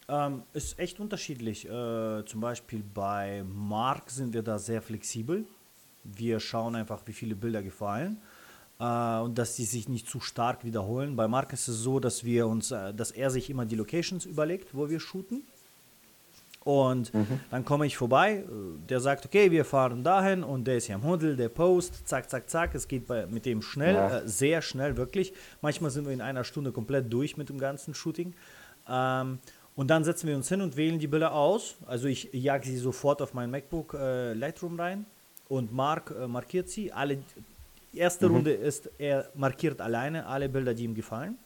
[0.08, 1.66] Ähm, ist echt unterschiedlich.
[1.66, 5.46] Äh, zum Beispiel bei Mark sind wir da sehr flexibel.
[6.04, 8.18] Wir schauen einfach, wie viele Bilder gefallen
[8.80, 11.16] äh, und dass sie sich nicht zu stark wiederholen.
[11.16, 14.26] Bei Mark ist es so, dass wir uns, äh, dass er sich immer die Locations
[14.26, 15.42] überlegt, wo wir shooten.
[16.64, 17.40] Und mhm.
[17.52, 18.44] dann komme ich vorbei, äh,
[18.90, 22.30] der sagt, okay, wir fahren dahin und der ist hier am Hundel, der Post, zack,
[22.30, 24.20] zack, zack, es geht bei, mit dem schnell, ja.
[24.20, 25.32] äh, sehr schnell, wirklich.
[25.62, 28.34] Manchmal sind wir in einer Stunde komplett durch mit dem ganzen Shooting.
[28.90, 29.40] Ähm,
[29.76, 31.76] und dann setzen wir uns hin und wählen die Bilder aus.
[31.86, 35.06] Also ich jage sie sofort auf mein MacBook äh, Lightroom rein
[35.50, 36.94] und Mark äh, markiert sie.
[36.94, 37.18] Alle,
[37.94, 38.36] die erste mhm.
[38.36, 41.38] Runde ist, er markiert alleine alle Bilder, die ihm gefallen.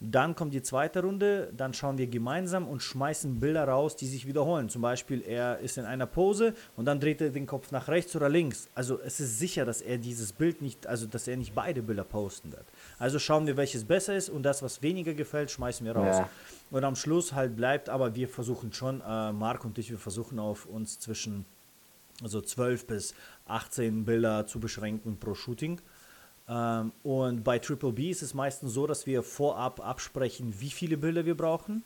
[0.00, 4.28] Dann kommt die zweite Runde, dann schauen wir gemeinsam und schmeißen Bilder raus, die sich
[4.28, 4.68] wiederholen.
[4.68, 8.14] Zum Beispiel, er ist in einer Pose und dann dreht er den Kopf nach rechts
[8.14, 8.68] oder links.
[8.76, 12.04] Also es ist sicher, dass er dieses Bild nicht, also dass er nicht beide Bilder
[12.04, 12.64] posten wird.
[13.00, 16.18] Also schauen wir, welches besser ist und das, was weniger gefällt, schmeißen wir raus.
[16.18, 16.30] Ja.
[16.70, 20.38] Und am Schluss halt bleibt, aber wir versuchen schon, äh, Marc und ich, wir versuchen
[20.38, 21.44] auf uns zwischen
[22.22, 23.14] also 12 bis
[23.46, 25.80] 18 Bilder zu beschränken pro Shooting.
[26.48, 30.96] Ähm, und bei Triple B ist es meistens so, dass wir vorab absprechen, wie viele
[30.96, 31.82] Bilder wir brauchen.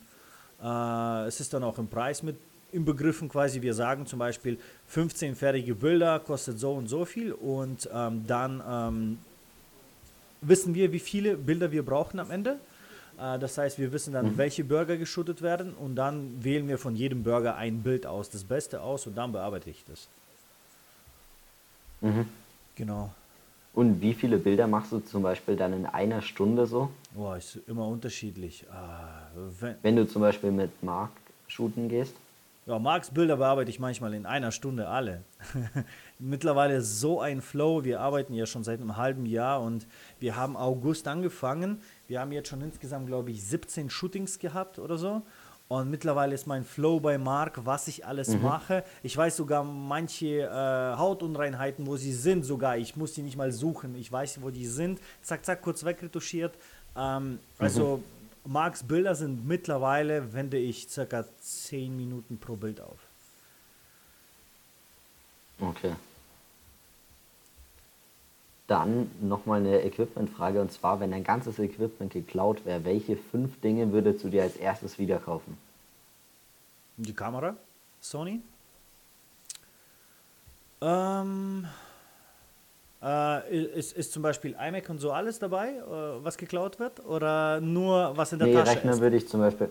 [0.61, 2.37] Äh, es ist dann auch im Preis mit
[2.71, 3.61] inbegriffen quasi.
[3.61, 8.63] Wir sagen zum Beispiel, 15 fertige Bilder kostet so und so viel und ähm, dann
[8.67, 9.17] ähm,
[10.41, 12.57] wissen wir, wie viele Bilder wir brauchen am Ende.
[13.19, 14.37] Äh, das heißt, wir wissen dann, mhm.
[14.37, 18.43] welche Burger geschuttet werden und dann wählen wir von jedem Burger ein Bild aus, das
[18.43, 20.07] Beste aus und dann bearbeite ich das.
[22.01, 22.27] Mhm.
[22.75, 23.13] Genau.
[23.73, 26.89] Und wie viele Bilder machst du zum Beispiel dann in einer Stunde so?
[27.15, 28.65] Boah, ist immer unterschiedlich.
[28.71, 29.27] Ah,
[29.59, 31.11] wenn, wenn, du zum Beispiel mit Mark
[31.47, 32.15] shooten gehst?
[32.65, 35.23] Ja, Marks Bilder bearbeite ich manchmal in einer Stunde alle.
[36.19, 37.83] Mittlerweile so ein Flow.
[37.83, 39.85] Wir arbeiten ja schon seit einem halben Jahr und
[40.19, 41.81] wir haben August angefangen.
[42.07, 45.23] Wir haben jetzt schon insgesamt, glaube ich, 17 Shootings gehabt oder so.
[45.69, 48.43] Und mittlerweile ist mein Flow bei Mark, was ich alles mhm.
[48.43, 48.83] mache.
[49.01, 52.77] Ich weiß sogar manche äh, Hautunreinheiten, wo sie sind sogar.
[52.77, 53.95] Ich muss die nicht mal suchen.
[53.95, 54.99] Ich weiß, wo die sind.
[55.21, 56.53] Zack, zack, kurz wegretuschiert.
[56.95, 58.51] Ähm, also mhm.
[58.51, 62.99] Marks Bilder sind mittlerweile, wende ich circa 10 Minuten pro Bild auf.
[65.59, 65.93] Okay.
[68.67, 73.91] Dann nochmal eine Equipment-Frage und zwar, wenn dein ganzes Equipment geklaut wäre, welche fünf Dinge
[73.91, 75.57] würdest du dir als erstes wieder kaufen?
[76.97, 77.55] Die Kamera,
[77.99, 78.41] Sony.
[80.81, 81.65] Ähm,
[83.01, 87.05] äh, ist, ist zum Beispiel iMac und so alles dabei, äh, was geklaut wird?
[87.05, 89.01] Oder nur was in der nee, Tasche Rechner ist?
[89.01, 89.69] würde ich zum Beispiel.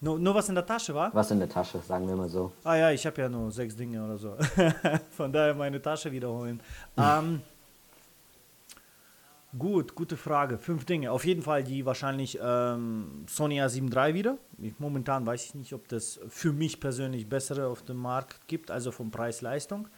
[0.00, 1.12] Nur, nur was in der Tasche war?
[1.12, 2.52] Was in der Tasche, sagen wir mal so.
[2.64, 4.36] Ah ja, ich habe ja nur sechs Dinge oder so.
[5.10, 6.60] Von daher meine Tasche wiederholen.
[6.96, 7.42] ähm,
[9.56, 10.58] Gut, gute Frage.
[10.58, 11.10] Fünf Dinge.
[11.10, 14.36] Auf jeden Fall die wahrscheinlich ähm, Sony A7 III wieder.
[14.58, 18.70] Ich, momentan weiß ich nicht, ob das für mich persönlich bessere auf dem Markt gibt,
[18.70, 19.88] also von Preis-Leistung.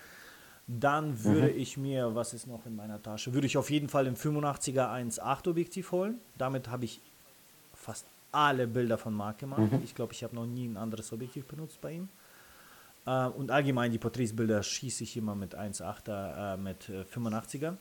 [0.68, 1.58] Dann würde mhm.
[1.58, 4.88] ich mir, was ist noch in meiner Tasche, würde ich auf jeden Fall den 85er
[4.88, 6.20] 1.8 Objektiv holen.
[6.38, 7.00] Damit habe ich
[7.74, 9.72] fast alle Bilder von Mark gemacht.
[9.72, 9.80] Mhm.
[9.82, 12.08] Ich glaube, ich habe noch nie ein anderes Objektiv benutzt bei ihm.
[13.04, 17.76] Äh, und allgemein die Porträtsbilder schieße ich immer mit 1.8er, äh, mit 85er.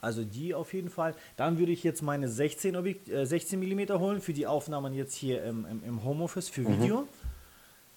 [0.00, 1.14] Also die auf jeden Fall.
[1.36, 5.14] Dann würde ich jetzt meine 16, Objekt, äh, 16 mm holen für die Aufnahmen jetzt
[5.14, 6.80] hier im, im, im Homeoffice für mhm.
[6.80, 7.08] Video.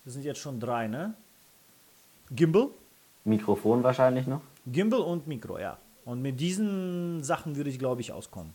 [0.04, 1.14] Das sind jetzt schon drei, ne?
[2.32, 2.70] Gimbal.
[3.24, 4.42] Mikrofon wahrscheinlich noch.
[4.66, 5.78] Gimbal und Mikro, ja.
[6.06, 8.54] Und mit diesen Sachen würde ich, glaube ich, auskommen.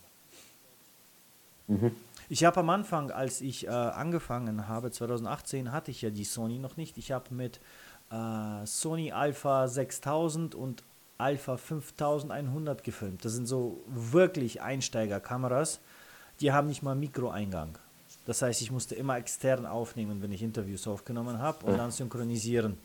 [1.67, 1.91] Mhm.
[2.29, 6.59] Ich habe am Anfang, als ich äh, angefangen habe, 2018, hatte ich ja die Sony
[6.59, 6.97] noch nicht.
[6.97, 7.61] Ich habe mit
[8.11, 10.83] äh, Sony Alpha 6000 und
[11.17, 13.25] Alpha 5100 gefilmt.
[13.25, 15.79] Das sind so wirklich Einsteigerkameras.
[16.41, 17.77] Die haben nicht mal Mikroeingang.
[18.25, 22.77] Das heißt, ich musste immer extern aufnehmen, wenn ich Interviews aufgenommen habe und dann synchronisieren.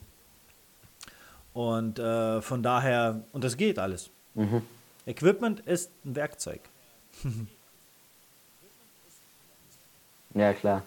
[1.53, 4.09] Und äh, von daher, und das geht alles.
[4.35, 4.63] Mhm.
[5.05, 6.61] Equipment ist ein Werkzeug.
[10.35, 10.83] ja, klar.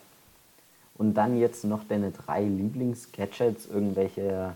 [0.97, 4.55] Und dann jetzt noch deine drei Lieblings-Gadgets, irgendwelche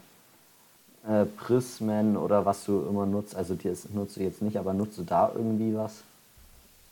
[1.09, 3.35] äh, Prismen oder was du immer nutzt.
[3.35, 6.03] Also das nutzt du jetzt nicht, aber nutzt du da irgendwie was?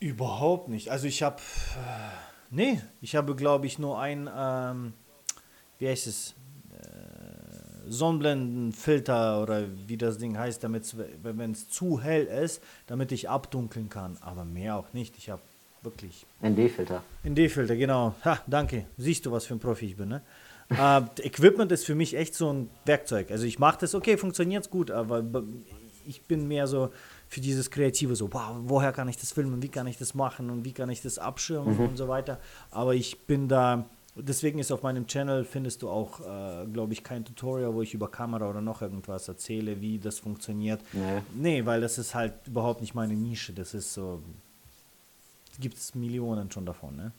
[0.00, 0.90] Überhaupt nicht.
[0.90, 2.10] Also ich habe, äh,
[2.50, 4.92] nee, ich habe glaube ich nur ein, ähm,
[5.78, 6.34] wie heißt es,
[6.80, 13.28] äh, Sonnenblendenfilter oder wie das Ding heißt, damit wenn es zu hell ist, damit ich
[13.30, 14.18] abdunkeln kann.
[14.20, 15.16] Aber mehr auch nicht.
[15.16, 15.42] Ich habe
[15.82, 16.26] wirklich.
[16.42, 17.02] ND-Filter.
[17.24, 18.14] ND-Filter, genau.
[18.24, 18.86] Ha, danke.
[18.96, 20.22] Siehst du, was für ein Profi ich bin, ne?
[20.70, 23.30] Äh, Equipment ist für mich echt so ein Werkzeug.
[23.30, 25.22] Also ich mache das, okay, funktioniert gut, aber
[26.06, 26.90] ich bin mehr so
[27.28, 30.50] für dieses Kreative, so, wow, woher kann ich das filmen, wie kann ich das machen
[30.50, 31.88] und wie kann ich das abschirmen mhm.
[31.88, 32.40] und so weiter.
[32.70, 33.84] Aber ich bin da,
[34.16, 37.92] deswegen ist auf meinem Channel, findest du auch, äh, glaube ich, kein Tutorial, wo ich
[37.92, 40.80] über Kamera oder noch irgendwas erzähle, wie das funktioniert.
[40.92, 41.22] Nee.
[41.34, 43.52] nee, weil das ist halt überhaupt nicht meine Nische.
[43.52, 44.22] Das ist so,
[45.60, 47.12] gibt es Millionen schon davon, ne?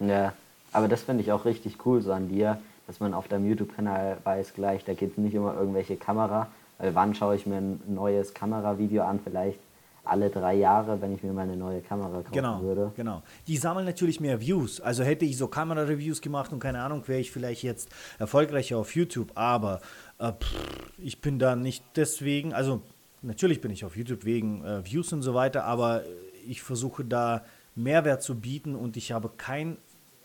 [0.00, 0.32] ja.
[0.72, 4.18] Aber das finde ich auch richtig cool so an dir, dass man auf deinem YouTube-Kanal
[4.24, 6.48] weiß gleich, da geht es nicht immer irgendwelche Kamera,
[6.78, 9.58] weil wann schaue ich mir ein neues Kameravideo an, vielleicht
[10.06, 12.92] alle drei Jahre, wenn ich mir meine neue Kamera kaufen genau, würde.
[12.96, 13.22] Genau.
[13.46, 14.80] Die sammeln natürlich mehr Views.
[14.80, 18.94] Also hätte ich so Kamera-Reviews gemacht und keine Ahnung, wäre ich vielleicht jetzt erfolgreicher auf
[18.94, 19.32] YouTube.
[19.34, 19.80] Aber
[20.18, 22.82] äh, pff, ich bin da nicht deswegen, also
[23.22, 26.02] natürlich bin ich auf YouTube wegen äh, Views und so weiter, aber
[26.46, 29.76] ich versuche da Mehrwert zu bieten und ich habe kein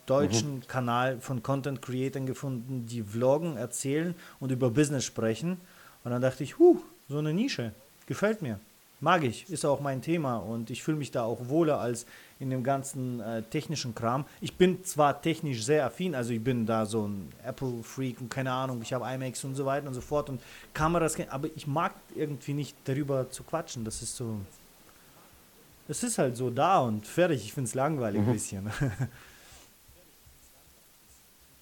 [0.06, 0.66] deutschen mhm.
[0.66, 5.60] Kanal von Content Creatern gefunden, die vloggen, erzählen und über Business sprechen.
[6.04, 7.72] Und dann dachte ich, huh, so eine Nische,
[8.06, 8.58] gefällt mir.
[9.00, 12.06] Mag ich, ist auch mein Thema und ich fühle mich da auch wohler als
[12.38, 14.24] in dem ganzen äh, technischen Kram.
[14.40, 18.52] Ich bin zwar technisch sehr affin, also ich bin da so ein Apple-Freak und keine
[18.52, 20.40] Ahnung, ich habe iMacs und so weiter und so fort und
[20.72, 23.84] Kameras, aber ich mag irgendwie nicht darüber zu quatschen.
[23.84, 24.36] Das ist so,
[25.88, 27.44] es ist halt so da und fertig.
[27.44, 28.28] Ich finde es langweilig mhm.
[28.28, 28.70] ein bisschen.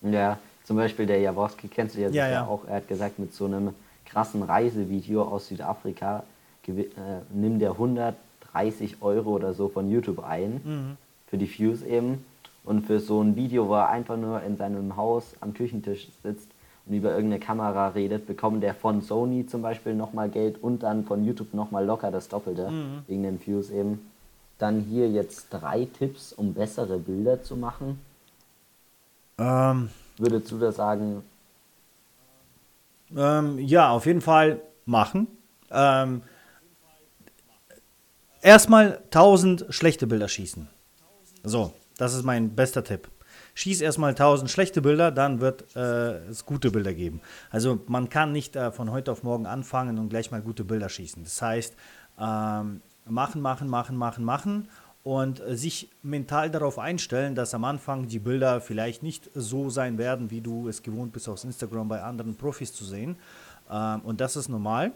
[0.02, 2.46] Ja, zum Beispiel der Jaworski kennst du ja, ja, ja.
[2.46, 2.66] auch.
[2.66, 6.24] Er hat gesagt, mit so einem krassen Reisevideo aus Südafrika
[6.66, 6.84] äh,
[7.32, 10.60] nimm der 130 Euro oder so von YouTube ein.
[10.64, 10.96] Mhm.
[11.26, 12.24] Für die Views eben.
[12.64, 16.48] Und für so ein Video, wo er einfach nur in seinem Haus am Küchentisch sitzt
[16.86, 21.04] und über irgendeine Kamera redet, bekommt der von Sony zum Beispiel nochmal Geld und dann
[21.04, 23.02] von YouTube nochmal locker das Doppelte, mhm.
[23.06, 24.10] wegen den Views eben.
[24.58, 27.98] Dann hier jetzt drei Tipps, um bessere Bilder zu machen.
[29.40, 31.22] Ähm, Würdest du da sagen?
[33.16, 35.28] Ähm, ja, auf jeden Fall machen.
[35.70, 36.22] Ähm,
[38.42, 40.68] erstmal 1000 schlechte Bilder schießen.
[41.42, 43.08] So, das ist mein bester Tipp.
[43.54, 47.20] Schieß erstmal 1000 schlechte Bilder, dann wird äh, es gute Bilder geben.
[47.50, 50.88] Also man kann nicht äh, von heute auf morgen anfangen und gleich mal gute Bilder
[50.88, 51.24] schießen.
[51.24, 51.74] Das heißt,
[52.18, 54.68] ähm, machen, machen, machen, machen, machen
[55.02, 59.98] und äh, sich mental darauf einstellen, dass am Anfang die Bilder vielleicht nicht so sein
[59.98, 63.16] werden, wie du es gewohnt bist, auf Instagram bei anderen Profis zu sehen.
[63.70, 64.92] Ähm, und das ist normal.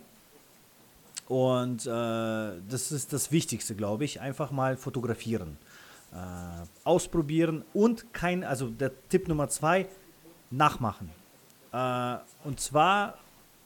[1.26, 4.20] Und äh, das ist das Wichtigste, glaube ich.
[4.20, 5.56] Einfach mal fotografieren.
[6.12, 6.16] Äh,
[6.84, 9.86] ausprobieren und kein, also der Tipp Nummer zwei,
[10.50, 11.10] nachmachen.
[12.44, 13.18] Und zwar,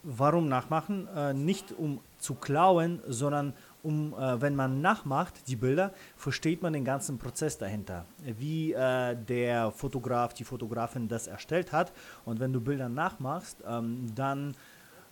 [0.03, 1.07] warum nachmachen?
[1.45, 3.53] Nicht um zu klauen, sondern
[3.89, 8.05] um, äh, wenn man nachmacht, die Bilder, versteht man den ganzen Prozess dahinter,
[8.39, 11.93] wie äh, der Fotograf, die Fotografin das erstellt hat.
[12.27, 14.55] Und wenn du Bilder nachmachst, ähm, dann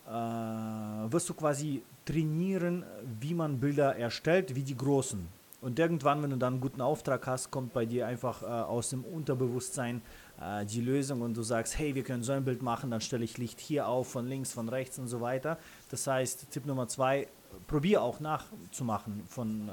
[0.07, 2.85] äh, wirst du quasi trainieren,
[3.21, 5.27] wie man Bilder erstellt, wie die großen.
[5.63, 8.91] Und irgendwann, wenn du dann einen guten Auftrag hast, kommt bei dir einfach äh, aus
[8.91, 10.03] dem Unterbewusstsein
[10.41, 13.25] äh, die Lösung und du sagst, hey, wir können so ein Bild machen, dann stelle
[13.25, 15.59] ich Licht hier auf, von links, von rechts und so weiter.
[15.91, 17.27] Das heißt, Tipp Nummer zwei,
[17.67, 19.73] probier auch nachzumachen von äh,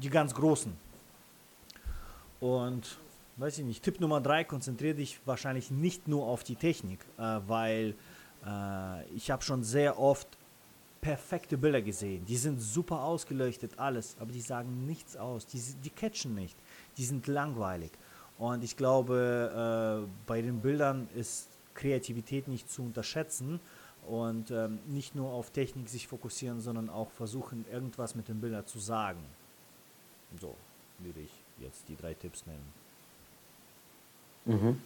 [0.00, 0.72] die ganz großen.
[2.40, 2.98] Und
[3.36, 7.40] weiß ich nicht, Tipp Nummer drei, konzentriere dich wahrscheinlich nicht nur auf die Technik, äh,
[7.46, 7.94] weil
[8.44, 10.28] äh, ich habe schon sehr oft
[11.00, 12.24] perfekte Bilder gesehen.
[12.26, 15.46] Die sind super ausgeleuchtet, alles, aber die sagen nichts aus.
[15.46, 16.56] Die, die catchen nicht.
[16.96, 17.90] Die sind langweilig.
[18.38, 23.60] Und ich glaube, äh, bei den Bildern ist Kreativität nicht zu unterschätzen
[24.06, 28.66] und ähm, nicht nur auf Technik sich fokussieren, sondern auch versuchen, irgendwas mit den Bildern
[28.66, 29.20] zu sagen.
[30.40, 30.54] So
[30.98, 32.72] würde ich jetzt die drei Tipps nennen.
[34.44, 34.80] Mhm.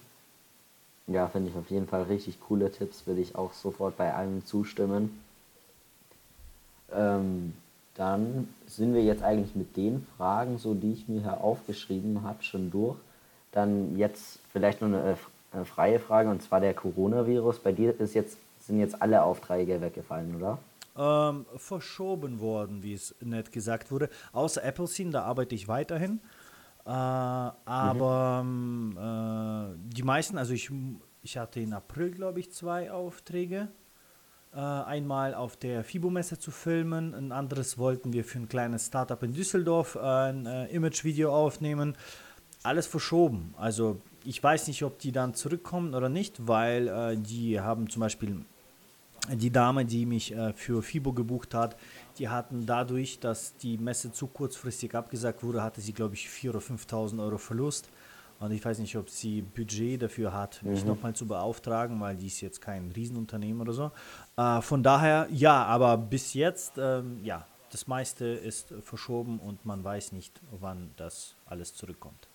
[1.07, 4.45] Ja, finde ich auf jeden Fall richtig coole Tipps, würde ich auch sofort bei allen
[4.45, 5.23] zustimmen.
[6.93, 7.55] Ähm,
[7.95, 12.43] dann sind wir jetzt eigentlich mit den Fragen, so die ich mir hier aufgeschrieben habe,
[12.43, 12.97] schon durch.
[13.53, 15.17] Dann jetzt vielleicht noch eine,
[15.53, 17.61] eine freie Frage und zwar der Coronavirus.
[17.61, 20.59] Bei dir ist jetzt sind jetzt alle Aufträge weggefallen, oder?
[20.99, 24.09] Ähm, verschoben worden, wie es nett gesagt wurde.
[24.33, 26.21] Außer Apple Scene, da arbeite ich weiterhin.
[26.85, 28.97] Äh, aber mhm.
[28.97, 30.71] äh, die meisten, also ich,
[31.23, 33.69] ich hatte in April, glaube ich, zwei Aufträge.
[34.55, 39.23] Äh, einmal auf der FIBO-Messe zu filmen, ein anderes wollten wir für ein kleines Startup
[39.23, 41.95] in Düsseldorf ein äh, Image-Video aufnehmen.
[42.63, 43.55] Alles verschoben.
[43.59, 48.01] Also ich weiß nicht, ob die dann zurückkommen oder nicht, weil äh, die haben zum
[48.01, 48.47] Beispiel
[49.33, 51.77] die Dame, die mich äh, für FIBO gebucht hat,
[52.19, 56.51] die hatten dadurch, dass die Messe zu kurzfristig abgesagt wurde, hatte sie, glaube ich, 4.000
[56.51, 57.89] oder 5.000 Euro Verlust.
[58.39, 60.89] Und ich weiß nicht, ob sie Budget dafür hat, mich mhm.
[60.89, 63.91] nochmal zu beauftragen, weil die ist jetzt kein Riesenunternehmen oder so.
[64.37, 69.83] Äh, von daher, ja, aber bis jetzt, ähm, ja, das meiste ist verschoben und man
[69.83, 72.29] weiß nicht, wann das alles zurückkommt.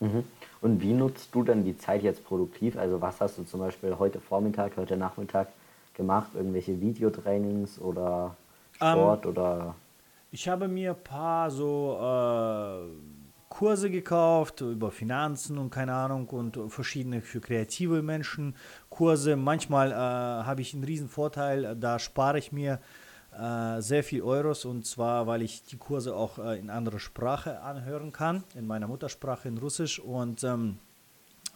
[0.00, 0.24] Mhm.
[0.60, 2.76] Und wie nutzt du dann die Zeit jetzt produktiv?
[2.76, 5.48] Also was hast du zum Beispiel heute Vormittag, heute Nachmittag
[5.94, 6.30] gemacht?
[6.34, 8.34] Irgendwelche Videotrainings oder
[8.72, 9.74] Sport ähm, oder?
[10.32, 12.88] Ich habe mir ein paar so äh,
[13.48, 18.54] Kurse gekauft über Finanzen und keine Ahnung und verschiedene für kreative Menschen
[18.88, 19.36] Kurse.
[19.36, 22.78] Manchmal äh, habe ich einen riesen Vorteil, da spare ich mir äh,
[23.32, 28.12] sehr viel Euros und zwar, weil ich die Kurse auch äh, in anderer Sprache anhören
[28.12, 30.78] kann, in meiner Muttersprache in Russisch und ähm,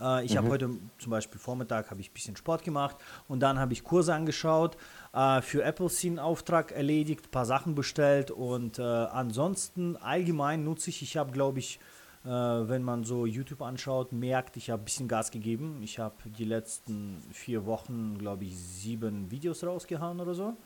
[0.00, 0.38] äh, ich mhm.
[0.38, 2.96] habe heute zum Beispiel Vormittag habe ich ein bisschen Sport gemacht
[3.28, 4.76] und dann habe ich Kurse angeschaut,
[5.12, 10.90] äh, für Apple Scene Auftrag erledigt, ein paar Sachen bestellt und äh, ansonsten allgemein nutze
[10.90, 11.80] ich, ich habe glaube ich
[12.24, 15.82] äh, wenn man so YouTube anschaut, merkt, ich habe ein bisschen Gas gegeben.
[15.82, 20.56] Ich habe die letzten vier Wochen, glaube ich, sieben Videos rausgehauen oder so.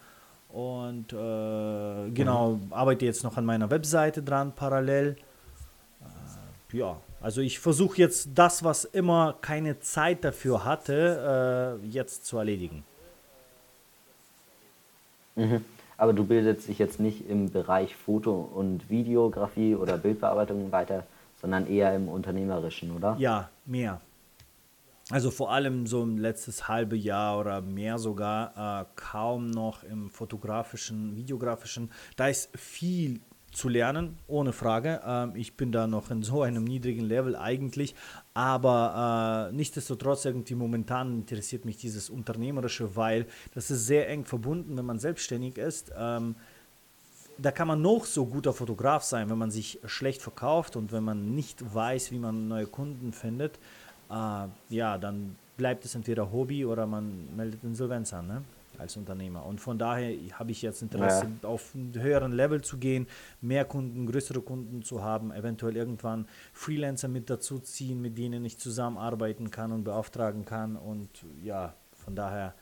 [0.49, 2.73] Und äh, genau, mhm.
[2.73, 5.17] arbeite jetzt noch an meiner Webseite dran parallel.
[6.73, 12.25] Äh, ja, also ich versuche jetzt das, was immer keine Zeit dafür hatte, äh, jetzt
[12.25, 12.85] zu erledigen.
[15.37, 15.65] Mhm.
[15.96, 21.05] Aber du bildest dich jetzt nicht im Bereich Foto- und Videografie oder Bildbearbeitung weiter,
[21.40, 23.17] sondern eher im Unternehmerischen, oder?
[23.19, 24.01] Ja, mehr.
[25.11, 30.11] Also vor allem so im letztes halbe Jahr oder mehr sogar äh, kaum noch im
[30.11, 31.90] fotografischen, videografischen.
[32.17, 35.00] Da ist viel zu lernen, ohne Frage.
[35.06, 37.94] Ähm, ich bin da noch in so einem niedrigen Level eigentlich,
[38.35, 44.77] aber äh, nichtsdestotrotz irgendwie momentan interessiert mich dieses Unternehmerische, weil das ist sehr eng verbunden,
[44.77, 45.90] wenn man selbstständig ist.
[45.96, 46.35] Ähm,
[47.38, 51.04] da kann man noch so guter Fotograf sein, wenn man sich schlecht verkauft und wenn
[51.04, 53.59] man nicht weiß, wie man neue Kunden findet.
[54.11, 58.27] Äh, ja, dann bleibt es entweder Hobby oder man meldet Insolvenz an.
[58.27, 58.42] Ne?
[58.79, 59.44] als Unternehmer.
[59.44, 61.48] Und von daher habe ich jetzt Interesse, ja.
[61.48, 63.06] auf einen höheren Level zu gehen,
[63.40, 68.59] mehr Kunden, größere Kunden zu haben, eventuell irgendwann Freelancer mit dazu ziehen, mit denen ich
[68.59, 70.77] zusammenarbeiten kann und beauftragen kann.
[70.77, 71.09] Und
[71.42, 72.54] ja, von daher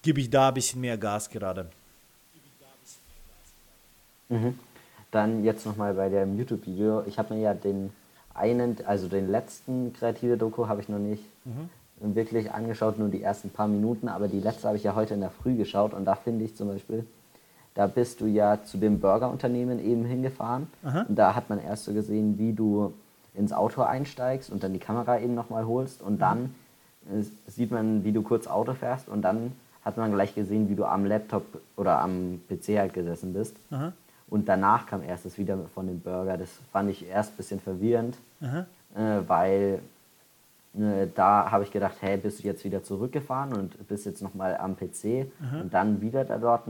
[0.00, 1.68] gebe ich da ein bisschen mehr Gas gerade.
[4.28, 4.58] Mhm.
[5.10, 7.04] Dann jetzt nochmal bei dem YouTube-Video.
[7.06, 7.90] Ich habe mir ja den
[8.34, 11.68] einen, also den letzten kreative Doku habe ich noch nicht mhm
[12.02, 15.20] wirklich angeschaut, nur die ersten paar Minuten, aber die letzte habe ich ja heute in
[15.20, 17.06] der Früh geschaut und da finde ich zum Beispiel,
[17.74, 21.06] da bist du ja zu dem Burgerunternehmen eben hingefahren Aha.
[21.08, 22.92] und da hat man erst so gesehen, wie du
[23.34, 26.18] ins Auto einsteigst und dann die Kamera eben nochmal holst und mhm.
[26.18, 26.54] dann
[27.46, 29.52] sieht man, wie du kurz Auto fährst und dann
[29.84, 31.44] hat man gleich gesehen, wie du am Laptop
[31.76, 33.56] oder am PC halt gesessen bist.
[33.70, 33.92] Aha.
[34.32, 36.38] Und danach kam erst das wieder von dem Burger.
[36.38, 38.16] Das fand ich erst ein bisschen verwirrend,
[38.96, 39.80] äh, weil
[40.74, 44.56] äh, da habe ich gedacht, hey, bist du jetzt wieder zurückgefahren und bist jetzt nochmal
[44.56, 45.04] am PC
[45.38, 45.60] mhm.
[45.60, 46.62] und dann wieder da dort.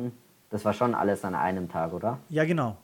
[0.51, 2.19] Das war schon alles an einem Tag, oder?
[2.31, 2.77] Ja, genau.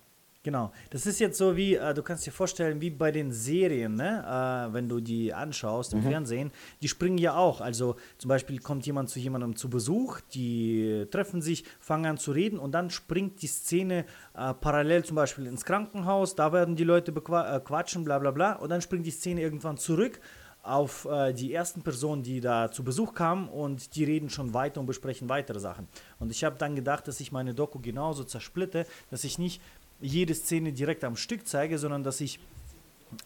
[0.49, 0.73] Genau.
[0.89, 4.25] Das ist jetzt so wie, äh, du kannst dir vorstellen, wie bei den Serien, ne?
[4.25, 6.05] Äh, wenn du die anschaust im mhm.
[6.05, 7.61] Fernsehen, die springen ja auch.
[7.61, 12.33] Also zum Beispiel kommt jemand zu jemandem zu Besuch, die treffen sich, fangen an zu
[12.33, 16.85] reden und dann springt die Szene äh, parallel zum Beispiel ins Krankenhaus, da werden die
[16.85, 20.19] Leute äh, quatschen, bla bla bla, und dann springt die Szene irgendwann zurück
[20.69, 24.81] auf äh, die ersten Personen, die da zu Besuch kamen und die reden schon weiter
[24.81, 25.89] und besprechen weitere Sachen.
[26.19, 29.63] Und ich habe dann gedacht, dass ich meine Doku genauso zersplitte, dass ich nicht
[30.01, 32.39] jede Szene direkt am Stück zeige, sondern dass ich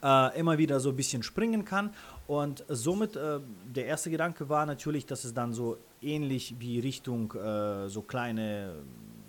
[0.03, 1.93] äh, immer wieder so ein bisschen springen kann.
[2.27, 3.41] Und somit, äh,
[3.75, 8.75] der erste Gedanke war natürlich, dass es dann so ähnlich wie Richtung äh, so kleine,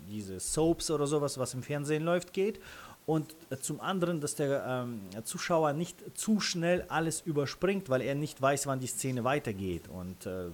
[0.08, 2.60] diese Soaps oder sowas, was im Fernsehen läuft, geht
[3.06, 8.40] und zum anderen, dass der ähm, Zuschauer nicht zu schnell alles überspringt, weil er nicht
[8.40, 9.88] weiß, wann die Szene weitergeht.
[9.88, 10.46] Und äh,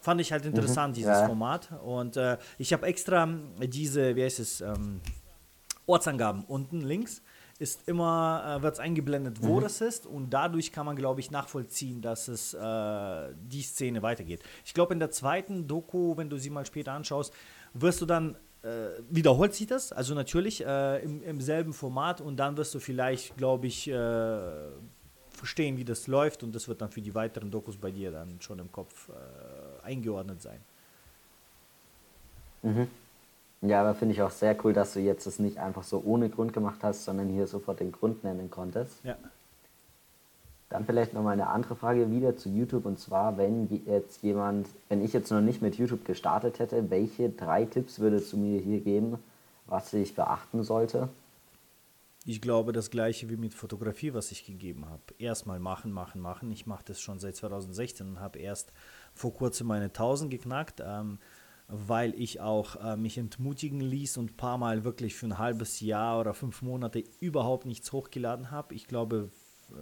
[0.00, 0.50] fand ich halt mhm.
[0.50, 1.26] interessant, mhm, dieses ja.
[1.26, 1.68] Format.
[1.84, 3.28] Und äh, ich habe extra
[3.60, 5.00] diese, wie heißt es, ähm,
[5.86, 7.22] Ortsangaben unten links
[7.58, 9.62] ist immer, äh, wird es eingeblendet, wo mhm.
[9.62, 14.42] das ist und dadurch kann man, glaube ich, nachvollziehen, dass es äh, die Szene weitergeht.
[14.64, 17.34] Ich glaube, in der zweiten Doku, wenn du sie mal später anschaust,
[17.74, 22.36] wirst du dann äh, wiederholt sich das, also natürlich äh, im, im, selben Format und
[22.36, 24.40] dann wirst du vielleicht, glaube ich, äh,
[25.30, 28.40] verstehen, wie das läuft und das wird dann für die weiteren Dokus bei dir dann
[28.40, 30.60] schon im Kopf äh, eingeordnet sein.
[32.62, 32.88] Mhm.
[33.62, 36.30] Ja, aber finde ich auch sehr cool, dass du jetzt das nicht einfach so ohne
[36.30, 39.04] Grund gemacht hast, sondern hier sofort den Grund nennen konntest.
[39.04, 39.16] Ja.
[40.70, 45.04] Dann vielleicht nochmal eine andere Frage wieder zu YouTube und zwar, wenn jetzt jemand, wenn
[45.04, 48.80] ich jetzt noch nicht mit YouTube gestartet hätte, welche drei Tipps würdest du mir hier
[48.80, 49.18] geben,
[49.66, 51.08] was ich beachten sollte?
[52.24, 55.02] Ich glaube das gleiche wie mit Fotografie, was ich gegeben habe.
[55.18, 56.50] Erstmal machen, machen, machen.
[56.52, 58.72] Ich mache das schon seit 2016 und habe erst
[59.14, 61.18] vor kurzem meine 1000 geknackt, ähm,
[61.70, 65.80] weil ich auch äh, mich entmutigen ließ und ein paar Mal wirklich für ein halbes
[65.80, 68.74] Jahr oder fünf Monate überhaupt nichts hochgeladen habe.
[68.74, 69.30] Ich glaube,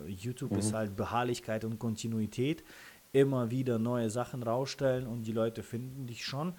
[0.06, 0.58] äh, YouTube mhm.
[0.58, 2.64] ist halt Beharrlichkeit und Kontinuität.
[3.12, 6.54] Immer wieder neue Sachen rausstellen und die Leute finden dich schon.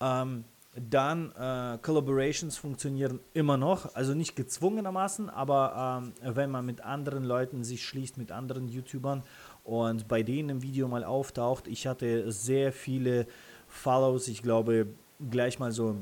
[0.00, 0.44] Ähm,
[0.76, 7.24] dann äh, Collaborations funktionieren immer noch, also nicht gezwungenermaßen, aber ähm, wenn man mit anderen
[7.24, 9.24] Leuten sich schließt, mit anderen YouTubern
[9.64, 13.26] und bei denen im Video mal auftaucht, ich hatte sehr viele
[13.70, 14.86] Follows, ich glaube
[15.30, 15.96] gleich mal so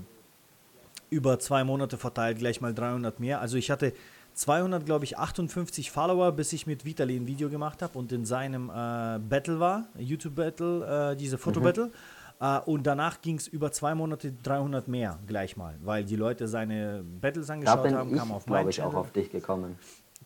[1.10, 3.40] über zwei Monate verteilt, gleich mal 300 mehr.
[3.40, 3.92] Also ich hatte
[4.34, 8.24] 200, glaube ich, 58 Follower, bis ich mit Vitali ein Video gemacht habe und in
[8.24, 11.86] seinem äh, Battle war, YouTube-Battle, äh, diese Foto-Battle.
[11.86, 11.92] Mhm.
[12.40, 16.46] Uh, und danach ging es über zwei Monate 300 mehr gleich mal, weil die Leute
[16.46, 19.76] seine Battles angeschaut da haben, kam auf mein ich, auch auf dich gekommen.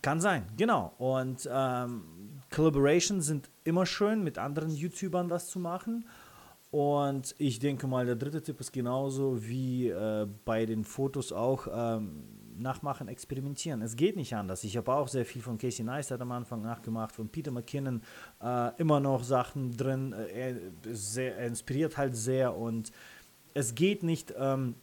[0.02, 0.92] Kann sein, genau.
[0.98, 2.02] Und ähm,
[2.54, 6.04] Collaborations sind immer schön, mit anderen YouTubern was zu machen.
[6.72, 11.68] Und ich denke mal, der dritte Tipp ist genauso wie äh, bei den Fotos auch.
[11.72, 12.24] Ähm,
[12.58, 13.82] nachmachen, experimentieren.
[13.82, 14.64] Es geht nicht anders.
[14.64, 18.02] Ich habe auch sehr viel von Casey Neistat am Anfang nachgemacht, von Peter McKinnon,
[18.42, 20.12] äh, immer noch Sachen drin.
[20.12, 22.92] Äh, er, sehr, er, inspiriert halt sehr und
[23.54, 24.74] es geht nicht, ähm,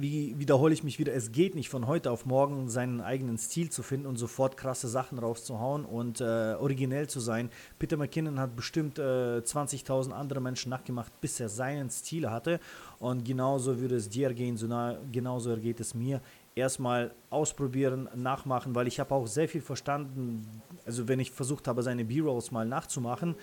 [0.00, 3.70] wie wiederhole ich mich wieder, es geht nicht von heute auf morgen seinen eigenen Stil
[3.70, 7.50] zu finden und sofort krasse Sachen rauszuhauen und äh, originell zu sein.
[7.78, 12.60] Peter McKinnon hat bestimmt äh, 20.000 andere Menschen nachgemacht, bis er seinen Stil hatte.
[12.98, 16.20] Und genauso würde es dir gehen, so nah, genauso geht es mir.
[16.54, 21.82] Erstmal ausprobieren, nachmachen, weil ich habe auch sehr viel verstanden, also wenn ich versucht habe,
[21.82, 23.34] seine B-Rolls mal nachzumachen,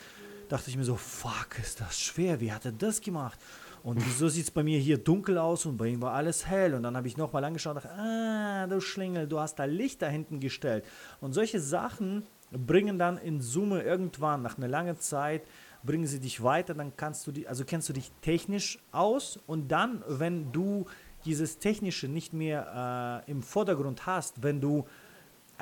[0.50, 3.40] dachte ich mir so, fuck, ist das schwer, wie hat er das gemacht?
[3.84, 6.74] Und wieso sieht es bei mir hier dunkel aus und bei ihm war alles hell?
[6.74, 10.02] Und dann habe ich nochmal angeschaut und dachte, ah, du Schlingel, du hast da Licht
[10.02, 10.86] da hinten gestellt.
[11.20, 15.44] Und solche Sachen bringen dann in Summe irgendwann, nach einer langen Zeit,
[15.84, 19.68] bringen sie dich weiter, dann kannst du die, also kennst du dich technisch aus und
[19.70, 20.86] dann, wenn du
[21.26, 24.86] dieses Technische nicht mehr äh, im Vordergrund hast, wenn du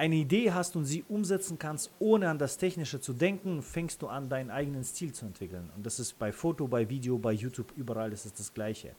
[0.02, 4.08] eine Idee hast und sie umsetzen kannst, ohne an das Technische zu denken, fängst du
[4.08, 5.70] an, deinen eigenen Stil zu entwickeln.
[5.76, 8.95] Und das ist bei Foto, bei Video, bei YouTube, überall ist es das Gleiche.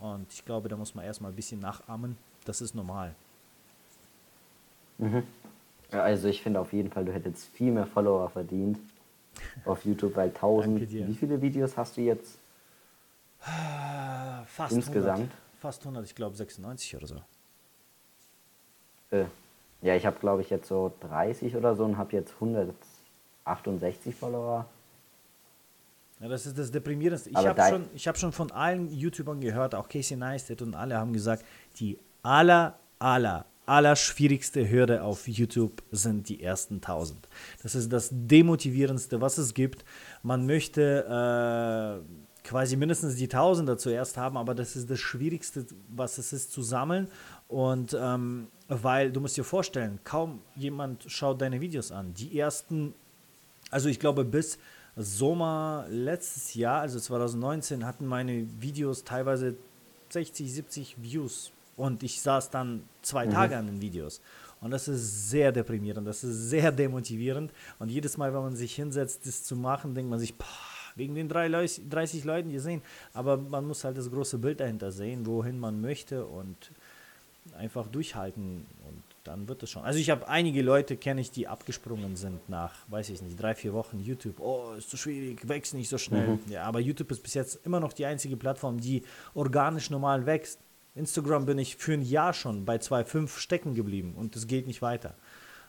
[0.00, 2.16] Und ich glaube, da muss man erstmal ein bisschen nachahmen.
[2.46, 3.14] Das ist normal.
[4.96, 5.24] Mhm.
[5.90, 8.78] Also ich finde auf jeden Fall, du hättest viel mehr Follower verdient
[9.66, 10.90] auf YouTube bei 1000.
[10.90, 12.38] Wie viele Videos hast du jetzt
[14.46, 15.18] Fast insgesamt?
[15.18, 17.22] 100, fast 100, ich glaube 96 oder so.
[19.10, 19.26] Äh,
[19.82, 24.66] ja, ich habe glaube ich jetzt so 30 oder so und habe jetzt 168 Follower.
[26.20, 27.30] Ja, das ist das Deprimierendste.
[27.30, 31.12] Ich habe schon, hab schon von allen YouTubern gehört, auch Casey Neistat und alle haben
[31.12, 31.44] gesagt,
[31.78, 37.28] die aller, aller, aller schwierigste Hürde auf YouTube sind die ersten 1000.
[37.62, 39.84] Das ist das Demotivierendste, was es gibt.
[40.22, 46.16] Man möchte äh, quasi mindestens die Tausender zuerst haben, aber das ist das Schwierigste, was
[46.16, 47.08] es ist zu sammeln.
[47.48, 52.14] Und ähm, weil du musst dir vorstellen, kaum jemand schaut deine Videos an.
[52.14, 52.94] Die ersten,
[53.70, 54.58] also ich glaube bis
[54.96, 59.56] Sommer letztes Jahr, also 2019, hatten meine Videos teilweise
[60.08, 61.52] 60, 70 Views.
[61.76, 63.30] Und ich saß dann zwei mhm.
[63.30, 64.22] Tage an den Videos.
[64.62, 67.52] Und das ist sehr deprimierend, das ist sehr demotivierend.
[67.78, 70.46] Und jedes Mal, wenn man sich hinsetzt, das zu machen, denkt man sich, boah,
[70.94, 72.80] wegen den drei 30 Leuten, die sehen.
[73.12, 76.24] Aber man muss halt das große Bild dahinter sehen, wohin man möchte.
[76.24, 76.72] Und
[77.56, 79.82] einfach durchhalten und dann wird es schon.
[79.82, 83.54] Also ich habe einige Leute, kenne ich, die abgesprungen sind nach, weiß ich nicht, drei,
[83.54, 84.40] vier Wochen YouTube.
[84.40, 86.28] Oh, ist zu schwierig, wächst nicht so schnell.
[86.28, 86.40] Mhm.
[86.48, 89.02] Ja, aber YouTube ist bis jetzt immer noch die einzige Plattform, die
[89.34, 90.60] organisch normal wächst.
[90.94, 94.80] Instagram bin ich für ein Jahr schon bei 2,5 stecken geblieben und es geht nicht
[94.80, 95.14] weiter.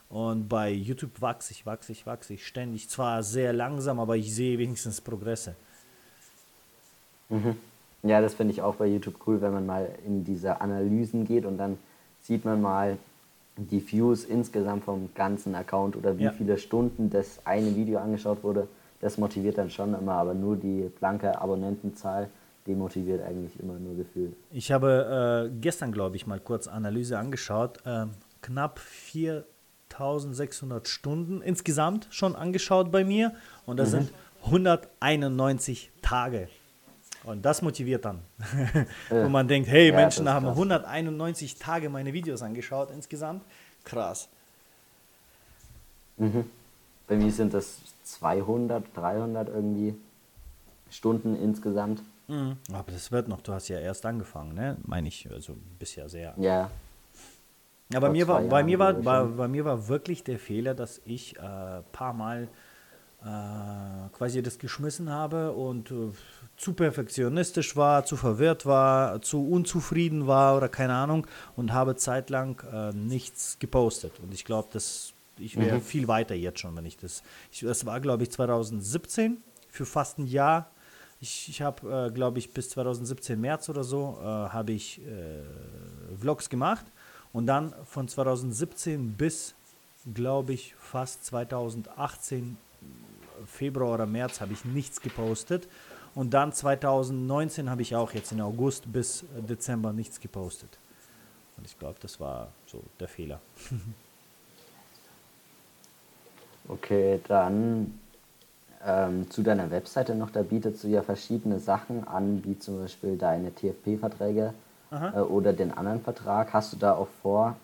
[0.08, 2.88] Und bei YouTube wachse ich, wachse ich, wachse ich ständig.
[2.88, 5.54] Zwar sehr langsam, aber ich sehe wenigstens Progresse.
[7.28, 7.56] Mhm.
[8.02, 11.44] Ja, das finde ich auch bei YouTube cool, wenn man mal in diese Analysen geht
[11.44, 11.78] und dann
[12.20, 12.96] sieht man mal
[13.56, 16.32] die Views insgesamt vom ganzen Account oder wie ja.
[16.32, 18.68] viele Stunden das eine Video angeschaut wurde.
[19.00, 22.28] Das motiviert dann schon immer, aber nur die blanke Abonnentenzahl
[22.66, 24.34] demotiviert eigentlich immer nur gefühlt.
[24.52, 27.84] Ich habe äh, gestern, glaube ich, mal kurz Analyse angeschaut.
[27.84, 28.06] Äh,
[28.42, 33.34] knapp 4600 Stunden insgesamt schon angeschaut bei mir
[33.66, 33.92] und das mhm.
[33.92, 34.12] sind
[34.44, 36.48] 191 Tage.
[37.28, 38.20] Und das motiviert dann.
[39.10, 39.24] Ja.
[39.24, 43.42] Wo man denkt, hey, ja, Menschen haben 191 Tage meine Videos angeschaut insgesamt.
[43.84, 44.28] Krass.
[46.16, 46.44] Mhm.
[47.06, 49.94] Bei mir sind das 200, 300 irgendwie
[50.90, 52.02] Stunden insgesamt.
[52.28, 52.56] Mhm.
[52.72, 54.76] Aber das wird noch, du hast ja erst angefangen, ne?
[54.86, 56.34] Meine ich, also bisher sehr.
[56.38, 56.70] Ja.
[57.92, 61.00] Ja, bei mir, war, bei, mir war, bei, bei, mir war wirklich der Fehler, dass
[61.06, 62.48] ich ein äh, paar Mal
[63.24, 66.12] äh, quasi das geschmissen habe und äh,
[66.56, 72.62] zu perfektionistisch war, zu verwirrt war, zu unzufrieden war oder keine Ahnung und habe zeitlang
[72.72, 74.20] äh, nichts gepostet.
[74.20, 75.82] Und ich glaube, dass ich wäre mhm.
[75.82, 77.24] viel weiter jetzt schon, wenn ich das.
[77.50, 80.70] Ich, das war, glaube ich, 2017 für fast ein Jahr.
[81.20, 85.00] Ich, ich habe, äh, glaube ich, bis 2017 März oder so äh, habe ich
[86.20, 86.86] Vlogs gemacht
[87.32, 89.54] und dann von 2017 bis,
[90.14, 92.56] glaube ich, fast 2018
[93.46, 95.68] Februar oder März habe ich nichts gepostet
[96.14, 100.78] und dann 2019 habe ich auch jetzt in August bis Dezember nichts gepostet.
[101.56, 103.40] Und ich glaube, das war so der Fehler.
[106.68, 107.98] okay, dann
[108.84, 113.16] ähm, zu deiner Webseite noch, da bietet du ja verschiedene Sachen an, wie zum Beispiel
[113.16, 114.54] deine TFP-Verträge
[114.90, 116.52] äh, oder den anderen Vertrag.
[116.52, 117.56] Hast du da auch vor,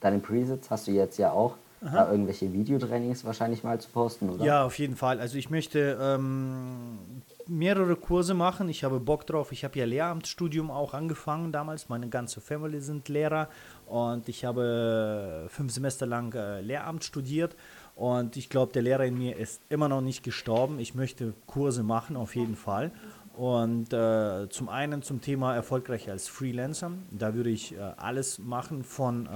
[0.00, 4.44] deine Presets hast du jetzt ja auch, da irgendwelche Videotrainings wahrscheinlich mal zu posten, oder?
[4.44, 5.20] Ja, auf jeden Fall.
[5.20, 6.98] Also ich möchte ähm,
[7.46, 8.68] mehrere Kurse machen.
[8.68, 9.52] Ich habe Bock drauf.
[9.52, 11.88] Ich habe ja Lehramtsstudium auch angefangen damals.
[11.88, 13.48] Meine ganze Family sind Lehrer
[13.86, 17.56] und ich habe fünf Semester lang äh, Lehramt studiert.
[17.96, 20.80] Und ich glaube, der Lehrer in mir ist immer noch nicht gestorben.
[20.80, 22.90] Ich möchte Kurse machen, auf jeden Fall.
[23.36, 26.92] Und äh, zum einen zum Thema erfolgreich als Freelancer.
[27.10, 29.28] Da würde ich äh, alles machen von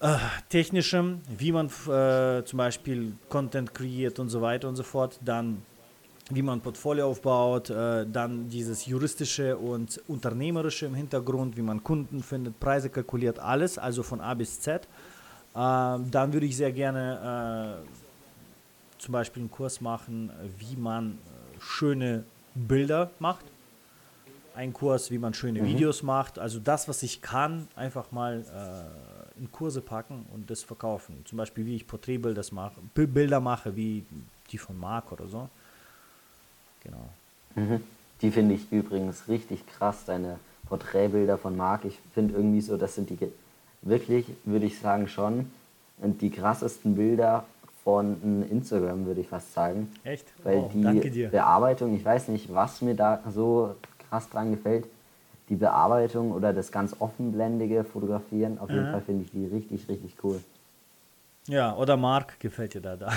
[0.00, 0.16] äh,
[0.48, 5.18] technischem, wie man äh, zum Beispiel Content kreiert und so weiter und so fort.
[5.24, 5.62] Dann
[6.30, 12.22] wie man Portfolio aufbaut, äh, dann dieses juristische und unternehmerische im Hintergrund, wie man Kunden
[12.22, 14.82] findet, Preise kalkuliert, alles, also von A bis Z.
[14.82, 14.86] Äh,
[15.54, 22.24] dann würde ich sehr gerne äh, zum Beispiel einen Kurs machen, wie man äh, schöne
[22.54, 23.44] Bilder macht.
[24.54, 25.66] Ein Kurs, wie man schöne mhm.
[25.66, 26.38] Videos macht.
[26.38, 28.44] Also das, was ich kann, einfach mal
[29.40, 31.24] in Kurse packen und das verkaufen.
[31.24, 34.04] Zum Beispiel, wie ich Porträtbilder mache, Bilder mache, wie
[34.50, 35.48] die von Marc oder so.
[36.84, 37.08] Genau.
[37.54, 37.82] Mhm.
[38.20, 40.38] Die finde ich übrigens richtig krass, deine
[40.68, 41.84] Porträtbilder von Marc.
[41.86, 43.18] Ich finde irgendwie so, das sind die
[43.82, 45.50] wirklich, würde ich sagen, schon
[45.96, 47.44] die krassesten Bilder
[47.82, 49.90] von Instagram, würde ich fast sagen.
[50.04, 50.26] Echt?
[50.44, 53.74] Weil oh, die Bearbeitung, ich weiß nicht, was mir da so
[54.08, 54.86] krass dran gefällt,
[55.50, 58.92] die Bearbeitung oder das ganz offenblendige Fotografieren, auf jeden Aha.
[58.92, 60.40] Fall finde ich die richtig, richtig cool.
[61.46, 62.96] Ja, oder Marc gefällt dir da.
[62.96, 63.12] da.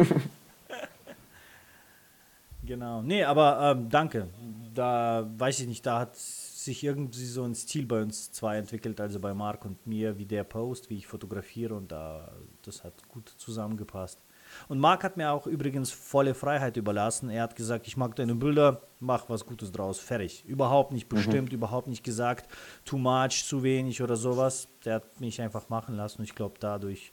[2.62, 3.02] Genau.
[3.02, 4.28] Nee, aber ähm, danke.
[4.74, 9.00] Da weiß ich nicht, da hat sich irgendwie so ein Stil bei uns zwei entwickelt,
[9.00, 12.30] also bei Marc und mir, wie der Post, wie ich fotografiere und da
[12.62, 14.20] das hat gut zusammengepasst.
[14.68, 17.30] Und Marc hat mir auch übrigens volle Freiheit überlassen.
[17.30, 20.44] Er hat gesagt, ich mag deine Bilder, mach was Gutes draus, fertig.
[20.46, 21.16] Überhaupt nicht mhm.
[21.16, 21.56] bestimmt, mhm.
[21.58, 22.48] überhaupt nicht gesagt,
[22.84, 24.68] too much, zu wenig oder sowas.
[24.84, 27.12] Der hat mich einfach machen lassen und ich glaube, dadurch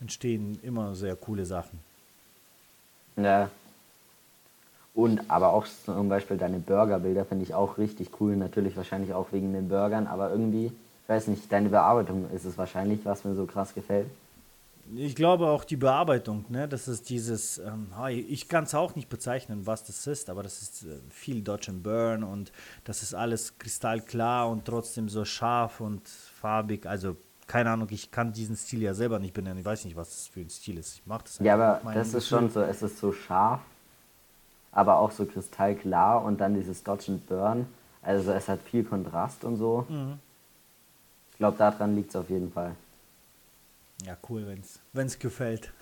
[0.00, 1.78] entstehen immer sehr coole Sachen.
[3.16, 3.50] Ja,
[4.94, 8.36] und aber auch zum Beispiel deine Burgerbilder finde ich auch richtig cool.
[8.36, 12.58] Natürlich wahrscheinlich auch wegen den Burgern, aber irgendwie, ich weiß nicht, deine Bearbeitung ist es
[12.58, 14.08] wahrscheinlich, was mir so krass gefällt.
[14.94, 16.68] Ich glaube auch die Bearbeitung, ne?
[16.68, 20.60] das ist dieses, ähm, ich kann es auch nicht bezeichnen, was das ist, aber das
[20.60, 22.52] ist äh, viel Dodge and Burn und
[22.84, 26.86] das ist alles kristallklar und trotzdem so scharf und farbig.
[26.86, 27.16] Also
[27.46, 29.58] keine Ahnung, ich kann diesen Stil ja selber nicht benennen.
[29.58, 30.94] Ich weiß nicht, was das für ein Stil ist.
[30.94, 33.60] Ich mache das Ja, aber das ist schon so, es ist so scharf
[34.72, 37.66] aber auch so kristallklar und dann dieses Dodge and Burn.
[38.00, 39.86] Also es hat viel Kontrast und so.
[39.88, 40.18] Mhm.
[41.30, 42.74] Ich glaube, daran liegt es auf jeden Fall.
[44.04, 44.46] Ja, cool,
[44.92, 45.72] wenn es gefällt.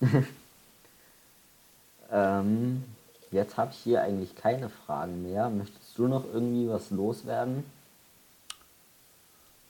[2.12, 2.84] ähm,
[3.30, 5.48] jetzt habe ich hier eigentlich keine Fragen mehr.
[5.48, 7.64] Möchtest du noch irgendwie was loswerden?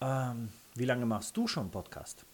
[0.01, 2.25] Ähm, wie lange machst du schon Podcast?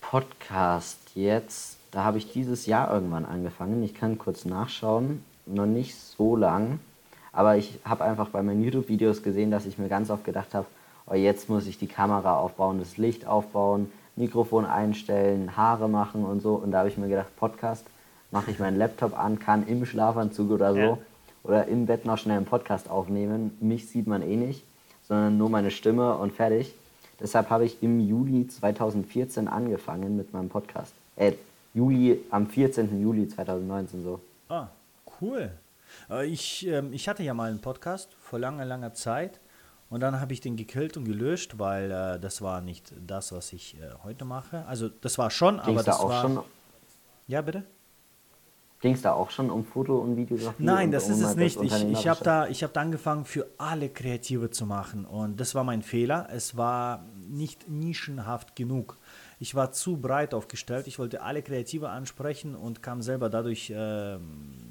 [0.00, 3.82] Podcast jetzt da habe ich dieses Jahr irgendwann angefangen.
[3.84, 5.22] Ich kann kurz nachschauen.
[5.44, 6.80] Noch nicht so lang.
[7.32, 10.66] Aber ich habe einfach bei meinen YouTube-Videos gesehen, dass ich mir ganz oft gedacht habe,
[11.06, 16.40] oh, jetzt muss ich die Kamera aufbauen, das Licht aufbauen, Mikrofon einstellen, Haare machen und
[16.40, 16.54] so.
[16.54, 17.84] Und da habe ich mir gedacht, Podcast,
[18.30, 20.98] mache ich meinen Laptop an, kann im Schlafanzug oder so ja.
[21.44, 23.56] oder im Bett noch schnell einen Podcast aufnehmen.
[23.60, 24.64] Mich sieht man eh nicht,
[25.06, 26.74] sondern nur meine Stimme und fertig.
[27.20, 30.92] Deshalb habe ich im Juli 2014 angefangen mit meinem Podcast.
[31.16, 31.32] Äh,
[31.74, 33.00] Juli, am 14.
[33.00, 34.20] Juli 2019 so.
[34.48, 34.68] Ah,
[35.20, 35.50] cool.
[36.10, 39.40] Äh, ich, ähm, ich hatte ja mal einen Podcast vor langer, langer Zeit
[39.92, 43.52] und dann habe ich den gekillt und gelöscht, weil äh, das war nicht das, was
[43.52, 44.64] ich äh, heute mache.
[44.64, 46.22] Also das war schon, Ging's aber das da auch war...
[46.22, 46.40] Schon,
[47.28, 47.64] ja, bitte?
[48.80, 50.64] Ging es da auch schon um Foto und Videografie?
[50.64, 51.60] Nein, und das ist es nicht.
[51.60, 55.62] Ich, ich habe da, hab da angefangen, für alle Kreative zu machen und das war
[55.62, 56.26] mein Fehler.
[56.32, 58.96] Es war nicht nischenhaft genug
[59.42, 60.86] ich war zu breit aufgestellt.
[60.86, 64.18] Ich wollte alle Kreative ansprechen und kam selber dadurch äh,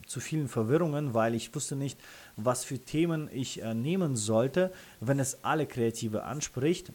[0.08, 2.00] zu vielen Verwirrungen, weil ich wusste nicht,
[2.36, 6.92] was für Themen ich äh, nehmen sollte, wenn es alle Kreative anspricht.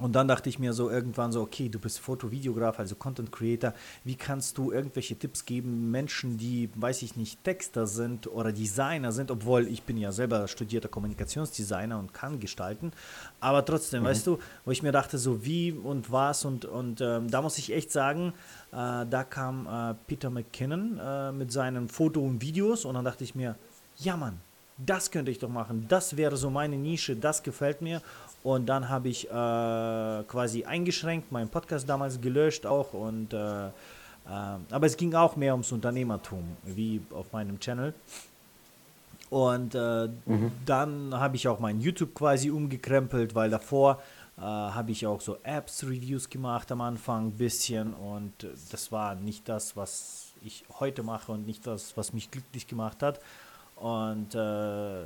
[0.00, 3.74] Und dann dachte ich mir so irgendwann so, okay, du bist Foto-Videograf, also Content Creator.
[4.02, 9.12] Wie kannst du irgendwelche Tipps geben, Menschen, die, weiß ich nicht, Texter sind oder Designer
[9.12, 12.92] sind, obwohl ich bin ja selber studierter Kommunikationsdesigner und kann gestalten.
[13.40, 14.06] Aber trotzdem, mhm.
[14.06, 17.58] weißt du, wo ich mir dachte, so wie und was und, und ähm, da muss
[17.58, 18.32] ich echt sagen,
[18.72, 23.22] äh, da kam äh, Peter McKinnon äh, mit seinen Foto und Videos und dann dachte
[23.22, 23.56] ich mir,
[24.00, 24.40] ja Mann,
[24.76, 28.02] das könnte ich doch machen, das wäre so meine Nische, das gefällt mir
[28.42, 32.94] und dann habe ich äh, quasi eingeschränkt, meinen Podcast damals gelöscht auch.
[32.94, 33.70] Und, äh, äh,
[34.26, 37.92] aber es ging auch mehr ums Unternehmertum, wie auf meinem Channel.
[39.28, 40.52] Und äh, mhm.
[40.64, 44.02] dann habe ich auch mein YouTube quasi umgekrempelt, weil davor
[44.38, 47.92] äh, habe ich auch so Apps-Reviews gemacht am Anfang ein bisschen.
[47.92, 48.32] Und
[48.70, 53.02] das war nicht das, was ich heute mache und nicht das, was mich glücklich gemacht
[53.02, 53.20] hat.
[53.80, 55.04] Und äh,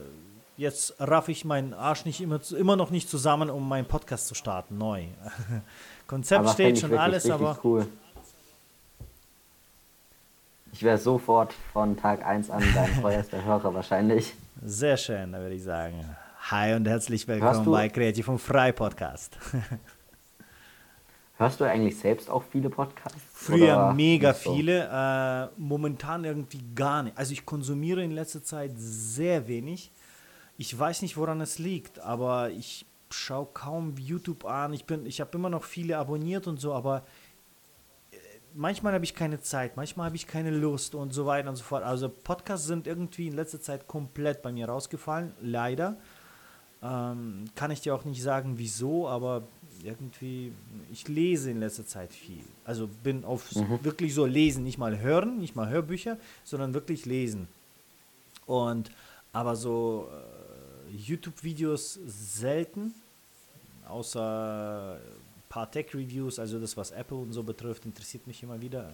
[0.57, 4.35] jetzt raff ich meinen Arsch nicht immer, immer noch nicht zusammen, um meinen Podcast zu
[4.35, 5.05] starten, neu.
[6.09, 7.57] Konzept aber steht schon alles, aber.
[7.63, 7.87] Cool.
[10.73, 14.35] Ich wäre sofort von Tag 1 an dein treuester Hörer wahrscheinlich.
[14.65, 16.17] Sehr schön, da würde ich sagen.
[16.51, 19.39] Hi und herzlich willkommen bei Kreativ und Frei Podcast.
[21.37, 23.19] Hörst du eigentlich selbst auch viele Podcasts?
[23.33, 24.55] Früher mega so?
[24.55, 27.19] viele, äh, momentan irgendwie gar nicht.
[27.19, 29.91] Also ich konsumiere in letzter Zeit sehr wenig.
[30.59, 34.73] Ich weiß nicht, woran es liegt, aber ich schaue kaum YouTube an.
[34.75, 37.03] Ich ich habe immer noch viele abonniert und so, aber
[38.13, 38.17] äh,
[38.55, 41.65] manchmal habe ich keine Zeit, manchmal habe ich keine Lust und so weiter und so
[41.65, 41.83] fort.
[41.83, 45.97] Also Podcasts sind irgendwie in letzter Zeit komplett bei mir rausgefallen, leider.
[46.81, 49.43] Ähm, kann ich dir auch nicht sagen, wieso, aber
[49.85, 50.53] irgendwie,
[50.93, 52.43] ich lese in letzter Zeit viel.
[52.65, 53.85] Also bin auf mhm.
[53.85, 57.49] wirklich so lesen, nicht mal hören, nicht mal Hörbücher, sondern wirklich lesen.
[58.47, 58.91] Und
[59.33, 62.95] aber so äh, YouTube-Videos selten,
[63.89, 68.91] außer ein paar Tech-Reviews, also das, was Apple und so betrifft, interessiert mich immer wieder.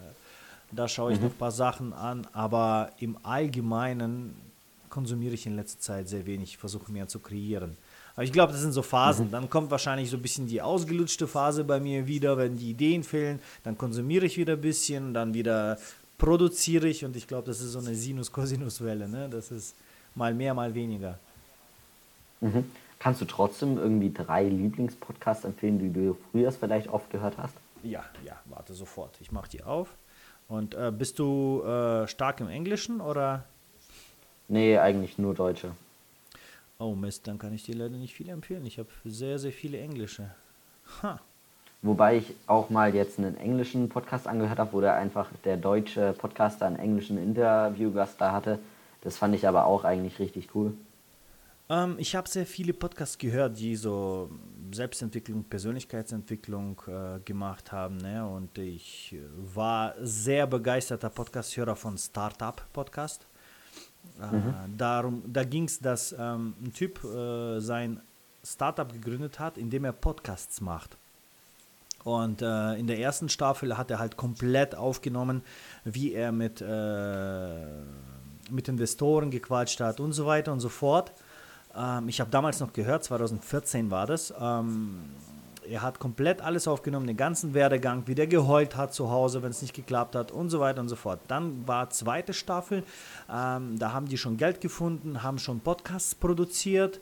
[0.73, 1.27] Da schaue ich mhm.
[1.27, 4.35] noch ein paar Sachen an, aber im Allgemeinen
[4.89, 7.77] konsumiere ich in letzter Zeit sehr wenig, versuche mehr zu kreieren.
[8.15, 9.27] Aber ich glaube, das sind so Phasen.
[9.27, 9.31] Mhm.
[9.31, 13.03] Dann kommt wahrscheinlich so ein bisschen die ausgelutschte Phase bei mir wieder, wenn die Ideen
[13.03, 13.41] fehlen.
[13.65, 15.79] Dann konsumiere ich wieder ein bisschen, dann wieder
[16.19, 19.09] produziere ich und ich glaube, das ist so eine Sinus-Cosinus-Welle.
[19.09, 19.29] Ne?
[19.31, 19.75] Das ist
[20.15, 21.19] mal mehr, mal weniger.
[22.41, 22.65] Mhm.
[22.99, 27.55] Kannst du trotzdem irgendwie drei Lieblingspodcasts empfehlen, die du früher vielleicht oft gehört hast?
[27.83, 29.17] Ja, ja, warte sofort.
[29.21, 29.89] Ich mache die auf.
[30.49, 33.45] Und äh, bist du äh, stark im Englischen oder?
[34.49, 35.71] Nee, eigentlich nur Deutsche.
[36.81, 38.65] Oh Mist, dann kann ich dir leider nicht viel empfehlen.
[38.65, 40.31] Ich habe sehr, sehr viele englische.
[41.03, 41.21] Ha.
[41.83, 46.15] Wobei ich auch mal jetzt einen englischen Podcast angehört habe, wo der einfach der deutsche
[46.15, 48.59] Podcaster einen englischen Interviewgast da hatte.
[49.03, 50.73] Das fand ich aber auch eigentlich richtig cool.
[51.69, 54.31] Ähm, ich habe sehr viele Podcasts gehört, die so
[54.73, 57.99] Selbstentwicklung, Persönlichkeitsentwicklung äh, gemacht haben.
[57.99, 58.27] Ne?
[58.27, 63.25] Und ich war sehr begeisterter Podcast-Hörer von Startup Podcast.
[63.25, 63.30] Äh,
[64.19, 64.77] mhm.
[64.77, 68.01] darum, da ging es, dass ähm, ein Typ äh, sein
[68.45, 70.97] Startup gegründet hat, in dem er Podcasts macht.
[72.05, 75.43] Und äh, in der ersten Staffel hat er halt komplett aufgenommen,
[75.85, 77.67] wie er mit, äh,
[78.51, 81.13] mit Investoren gequatscht hat und so weiter und so fort.
[81.77, 84.33] Ähm, ich habe damals noch gehört, 2014 war das.
[84.41, 85.01] Ähm,
[85.69, 89.51] er hat komplett alles aufgenommen, den ganzen Werdegang, wie der geheult hat zu Hause, wenn
[89.51, 91.21] es nicht geklappt hat und so weiter und so fort.
[91.29, 92.83] Dann war zweite Staffel,
[93.33, 97.01] ähm, da haben die schon Geld gefunden, haben schon Podcasts produziert.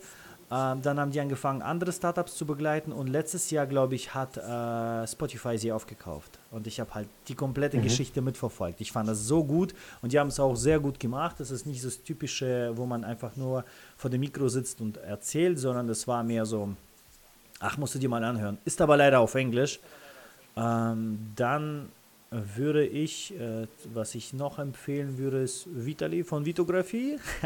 [0.50, 4.38] Ähm, dann haben die angefangen, andere Startups zu begleiten und letztes Jahr, glaube ich, hat
[4.38, 6.38] äh, Spotify sie aufgekauft.
[6.50, 7.82] Und ich habe halt die komplette mhm.
[7.82, 8.80] Geschichte mitverfolgt.
[8.80, 11.36] Ich fand das so gut und die haben es auch sehr gut gemacht.
[11.38, 13.62] Das ist nicht das typische, wo man einfach nur
[13.98, 16.70] vor dem Mikro sitzt und erzählt, sondern das war mehr so
[17.60, 18.58] Ach, musst du dir mal anhören.
[18.64, 19.80] Ist aber leider auf Englisch.
[20.56, 21.88] Ähm, dann
[22.30, 27.14] würde ich, äh, was ich noch empfehlen würde, ist Vitali von Vitografie.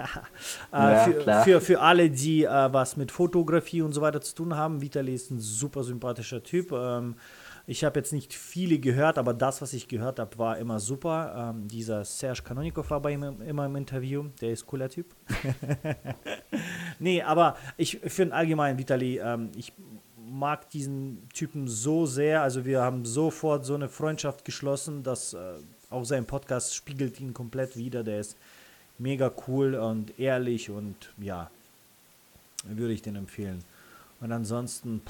[0.73, 4.35] äh, ja, für, für, für, alle, die äh, was mit Fotografie und so weiter zu
[4.35, 4.81] tun haben.
[4.83, 6.73] Vitali ist ein super sympathischer Typ.
[6.73, 7.15] Ähm,
[7.65, 11.53] ich habe jetzt nicht viele gehört, aber das, was ich gehört habe, war immer super.
[11.55, 14.25] Ähm, dieser Serge Kanonikov war bei ihm immer im Interview.
[14.41, 15.15] Der ist cooler Typ.
[16.99, 19.73] nee, aber ich finde allgemein Vitali, ähm, ich
[20.33, 22.43] mag diesen Typen so sehr.
[22.43, 25.55] Also wir haben sofort so eine Freundschaft geschlossen, dass äh,
[25.91, 28.03] auch sein Podcast spiegelt ihn komplett wieder.
[28.03, 28.37] Der ist
[28.99, 31.51] mega cool und ehrlich und ja,
[32.65, 33.63] würde ich den empfehlen.
[34.21, 35.03] Und ansonsten,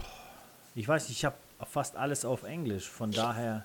[0.74, 3.64] ich weiß ich habe fast alles auf Englisch, von daher.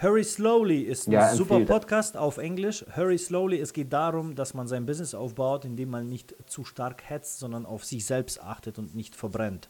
[0.00, 2.86] Hurry Slowly ist ein ja, super Podcast auf Englisch.
[2.96, 7.02] Hurry Slowly, es geht darum, dass man sein Business aufbaut, indem man nicht zu stark
[7.10, 9.68] hetzt, sondern auf sich selbst achtet und nicht verbrennt.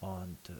[0.00, 0.52] Und äh,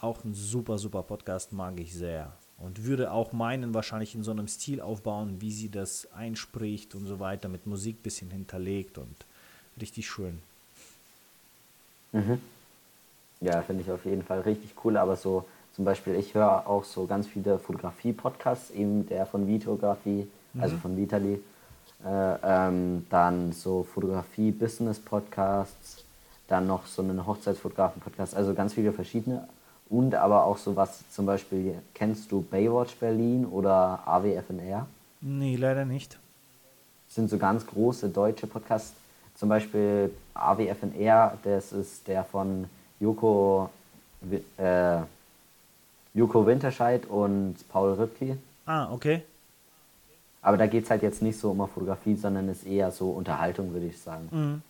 [0.00, 2.32] auch ein super, super Podcast mag ich sehr.
[2.58, 7.06] Und würde auch meinen wahrscheinlich in so einem Stil aufbauen, wie sie das einspricht und
[7.06, 9.14] so weiter, mit Musik ein bisschen hinterlegt und
[9.80, 10.40] richtig schön.
[12.12, 12.40] Mhm.
[13.40, 16.84] Ja, finde ich auf jeden Fall richtig cool, aber so zum Beispiel, ich höre auch
[16.84, 20.62] so ganz viele Fotografie-Podcasts, eben der von Vitografie, mhm.
[20.62, 21.40] also von Vitali,
[22.04, 26.04] äh, ähm, dann so Fotografie-Business-Podcasts,
[26.50, 29.48] dann noch so einen Hochzeitsfotografen-Podcast, also ganz viele verschiedene.
[29.88, 34.86] Und aber auch so was, zum Beispiel, kennst du Baywatch Berlin oder AWFNR?
[35.20, 36.18] Nee, leider nicht.
[37.08, 38.94] Das sind so ganz große deutsche Podcasts.
[39.34, 42.66] Zum Beispiel AWFNR, das ist der von
[43.00, 43.70] Joko,
[44.58, 44.98] äh,
[46.14, 48.38] Joko Winterscheid und Paul Rübke.
[48.66, 49.22] Ah, okay.
[50.42, 53.72] Aber da geht es halt jetzt nicht so um Fotografie, sondern ist eher so Unterhaltung,
[53.72, 54.28] würde ich sagen.
[54.30, 54.62] Mhm.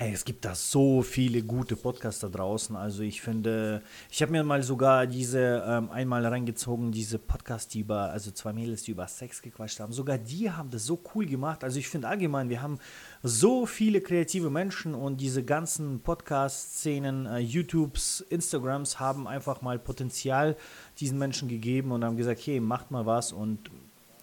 [0.00, 2.76] Ey, es gibt da so viele gute Podcasts da draußen.
[2.76, 7.80] Also ich finde, ich habe mir mal sogar diese ähm, einmal reingezogen, diese Podcasts, die
[7.80, 9.92] über, also zwei Mädels, die über Sex gequatscht haben.
[9.92, 11.64] Sogar die haben das so cool gemacht.
[11.64, 12.78] Also ich finde allgemein, wir haben
[13.24, 20.56] so viele kreative Menschen und diese ganzen Podcast-Szenen, äh, YouTubes, Instagrams haben einfach mal Potenzial
[21.00, 23.68] diesen Menschen gegeben und haben gesagt, hey, macht mal was und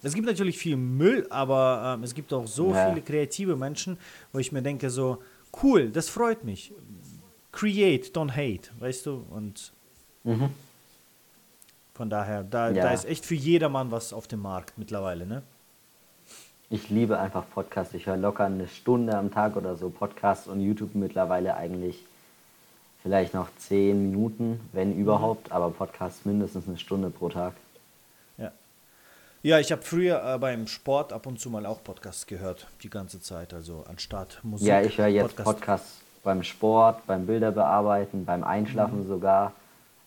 [0.02, 2.88] es gibt natürlich viel Müll, aber ähm, es gibt auch so ja.
[2.88, 3.98] viele kreative Menschen,
[4.32, 5.18] wo ich mir denke so,
[5.62, 6.72] cool, das freut mich.
[7.52, 9.24] Create, don't hate, weißt du?
[9.30, 9.72] Und
[10.24, 10.50] mhm.
[11.94, 12.82] von daher, da, ja.
[12.82, 15.42] da ist echt für jedermann was auf dem Markt mittlerweile, ne?
[16.68, 17.94] Ich liebe einfach Podcasts.
[17.94, 22.04] Ich höre locker eine Stunde am Tag oder so Podcasts und YouTube mittlerweile eigentlich
[23.02, 27.54] vielleicht noch zehn Minuten, wenn überhaupt, aber Podcasts mindestens eine Stunde pro Tag.
[29.46, 29.60] Ja.
[29.60, 33.20] Ich habe früher äh, beim Sport ab und zu mal auch Podcasts gehört, die ganze
[33.20, 34.66] Zeit, also anstatt Musik.
[34.66, 35.44] Ja, ich höre jetzt Podcast.
[35.44, 39.06] Podcasts beim Sport, beim Bilderbearbeiten, beim Einschlafen mhm.
[39.06, 39.52] sogar,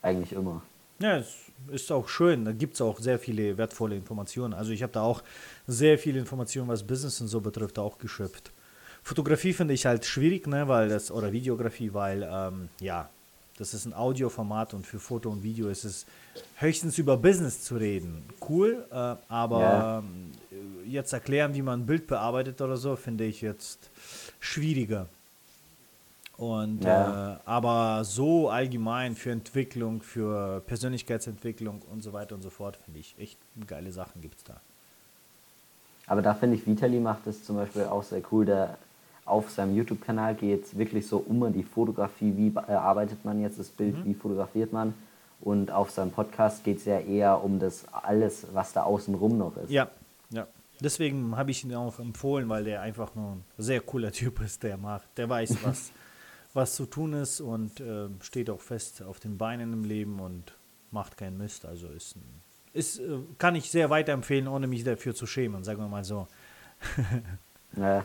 [0.02, 0.62] eigentlich immer.
[1.00, 1.38] Ja, es
[1.72, 4.54] ist auch schön, da gibt es auch sehr viele wertvolle Informationen.
[4.54, 5.24] Also ich habe da auch
[5.68, 8.52] sehr viele Informationen, was Business und so betrifft, auch geschöpft.
[9.04, 13.10] Fotografie finde ich halt schwierig, ne, weil das, oder Videografie, weil, ähm, ja,
[13.60, 16.06] das ist ein Audioformat und für Foto und Video ist es
[16.56, 18.24] höchstens über Business zu reden.
[18.48, 20.00] Cool, äh, aber ja.
[20.00, 23.90] äh, jetzt erklären, wie man ein Bild bearbeitet oder so, finde ich jetzt
[24.40, 25.08] schwieriger.
[26.38, 27.34] Und ja.
[27.34, 33.02] äh, aber so allgemein für Entwicklung, für Persönlichkeitsentwicklung und so weiter und so fort, finde
[33.02, 33.38] ich echt
[33.68, 34.62] geile Sachen gibt es da.
[36.08, 38.46] Aber da finde ich, Vitali macht es zum Beispiel auch sehr cool.
[38.46, 38.78] Der
[39.30, 43.70] auf seinem YouTube-Kanal geht es wirklich so um die Fotografie, wie erarbeitet man jetzt das
[43.70, 44.06] Bild, mhm.
[44.06, 44.94] wie fotografiert man.
[45.42, 49.56] Und auf seinem Podcast geht es ja eher um das alles, was da außenrum noch
[49.58, 49.70] ist.
[49.70, 49.90] Ja,
[50.32, 50.48] ja.
[50.82, 54.64] Deswegen habe ich ihn auch empfohlen, weil der einfach nur ein sehr cooler Typ ist,
[54.64, 55.92] der macht, der weiß, was,
[56.54, 60.54] was zu tun ist und äh, steht auch fest auf den Beinen im Leben und
[60.92, 61.66] macht keinen Mist.
[61.66, 62.16] Also ist,
[62.74, 66.28] ist äh, kann ich sehr weiterempfehlen, ohne mich dafür zu schämen, sagen wir mal so.
[67.78, 68.04] ja.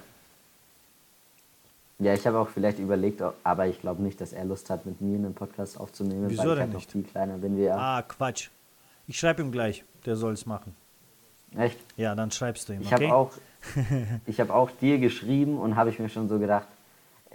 [1.99, 5.01] Ja, ich habe auch vielleicht überlegt, aber ich glaube nicht, dass er Lust hat, mit
[5.01, 7.79] mir einen Podcast aufzunehmen, Wieso weil ich halt noch viel kleiner bin wie er.
[7.79, 8.49] Ah, Quatsch.
[9.07, 10.75] Ich schreibe ihm gleich, der soll es machen.
[11.57, 11.79] Echt?
[11.97, 12.83] Ja, dann schreibst du ihm.
[12.83, 13.07] Ich okay?
[13.07, 13.33] habe auch,
[14.39, 16.67] hab auch dir geschrieben und habe ich mir schon so gedacht,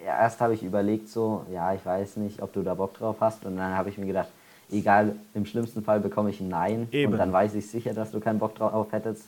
[0.04, 3.18] ja, erst habe ich überlegt so, ja, ich weiß nicht, ob du da Bock drauf
[3.20, 4.30] hast und dann habe ich mir gedacht,
[4.72, 7.14] egal, im schlimmsten Fall bekomme ich ein Nein Eben.
[7.14, 9.24] und dann weiß ich sicher, dass du keinen Bock drauf hättest.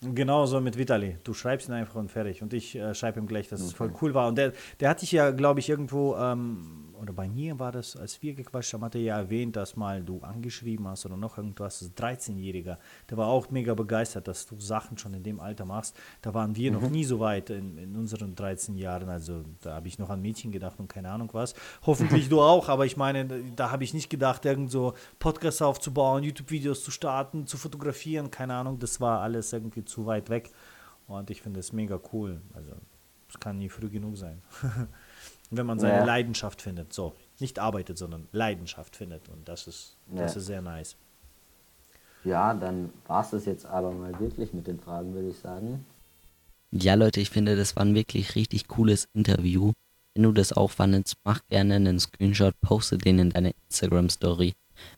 [0.00, 1.16] Genauso mit Vitali.
[1.24, 2.42] Du schreibst ihn einfach und fertig.
[2.42, 3.68] Und ich äh, schreibe ihm gleich, dass okay.
[3.68, 4.28] es voll cool war.
[4.28, 7.96] Und der, der hatte ich ja, glaube ich, irgendwo ähm, oder bei mir war das,
[7.96, 11.38] als wir gequatscht haben, hat er ja erwähnt, dass mal du angeschrieben hast oder noch
[11.38, 12.78] irgendwas, das 13-Jähriger,
[13.08, 15.96] der war auch mega begeistert, dass du Sachen schon in dem Alter machst.
[16.22, 16.80] Da waren wir mhm.
[16.80, 20.20] noch nie so weit in, in unseren 13 Jahren, also da habe ich noch an
[20.20, 21.54] Mädchen gedacht und keine Ahnung was.
[21.82, 23.26] Hoffentlich du auch, aber ich meine,
[23.56, 28.54] da habe ich nicht gedacht, irgend so Podcasts aufzubauen, YouTube-Videos zu starten, zu fotografieren, keine
[28.54, 30.50] Ahnung, das war alles irgendwie zu weit weg
[31.06, 32.72] und ich finde es mega cool, also
[33.28, 34.42] es kann nie früh genug sein.
[35.50, 36.04] Wenn man seine ja.
[36.04, 36.92] Leidenschaft findet.
[36.92, 37.14] So.
[37.38, 39.28] Nicht arbeitet, sondern Leidenschaft findet.
[39.28, 40.22] Und das ist, ja.
[40.22, 40.96] das ist sehr nice.
[42.24, 45.84] Ja, dann war es das jetzt aber mal wirklich mit den Fragen, würde ich sagen.
[46.70, 49.72] Ja, Leute, ich finde, das war ein wirklich richtig cooles Interview.
[50.14, 54.52] Wenn du das auch fandest, mach gerne einen Screenshot, poste den in deine Instagram-Story,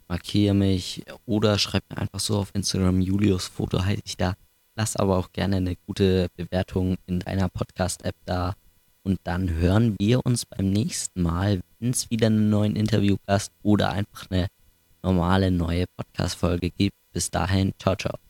[0.09, 4.35] markiere mich oder schreib mir einfach so auf Instagram, Julius Foto halte ich da.
[4.75, 8.55] Lass aber auch gerne eine gute Bewertung in deiner Podcast-App da
[9.03, 13.91] und dann hören wir uns beim nächsten Mal, wenn es wieder einen neuen Interviewgast oder
[13.91, 14.47] einfach eine
[15.03, 16.97] normale neue Podcast-Folge gibt.
[17.13, 18.30] Bis dahin, ciao, ciao.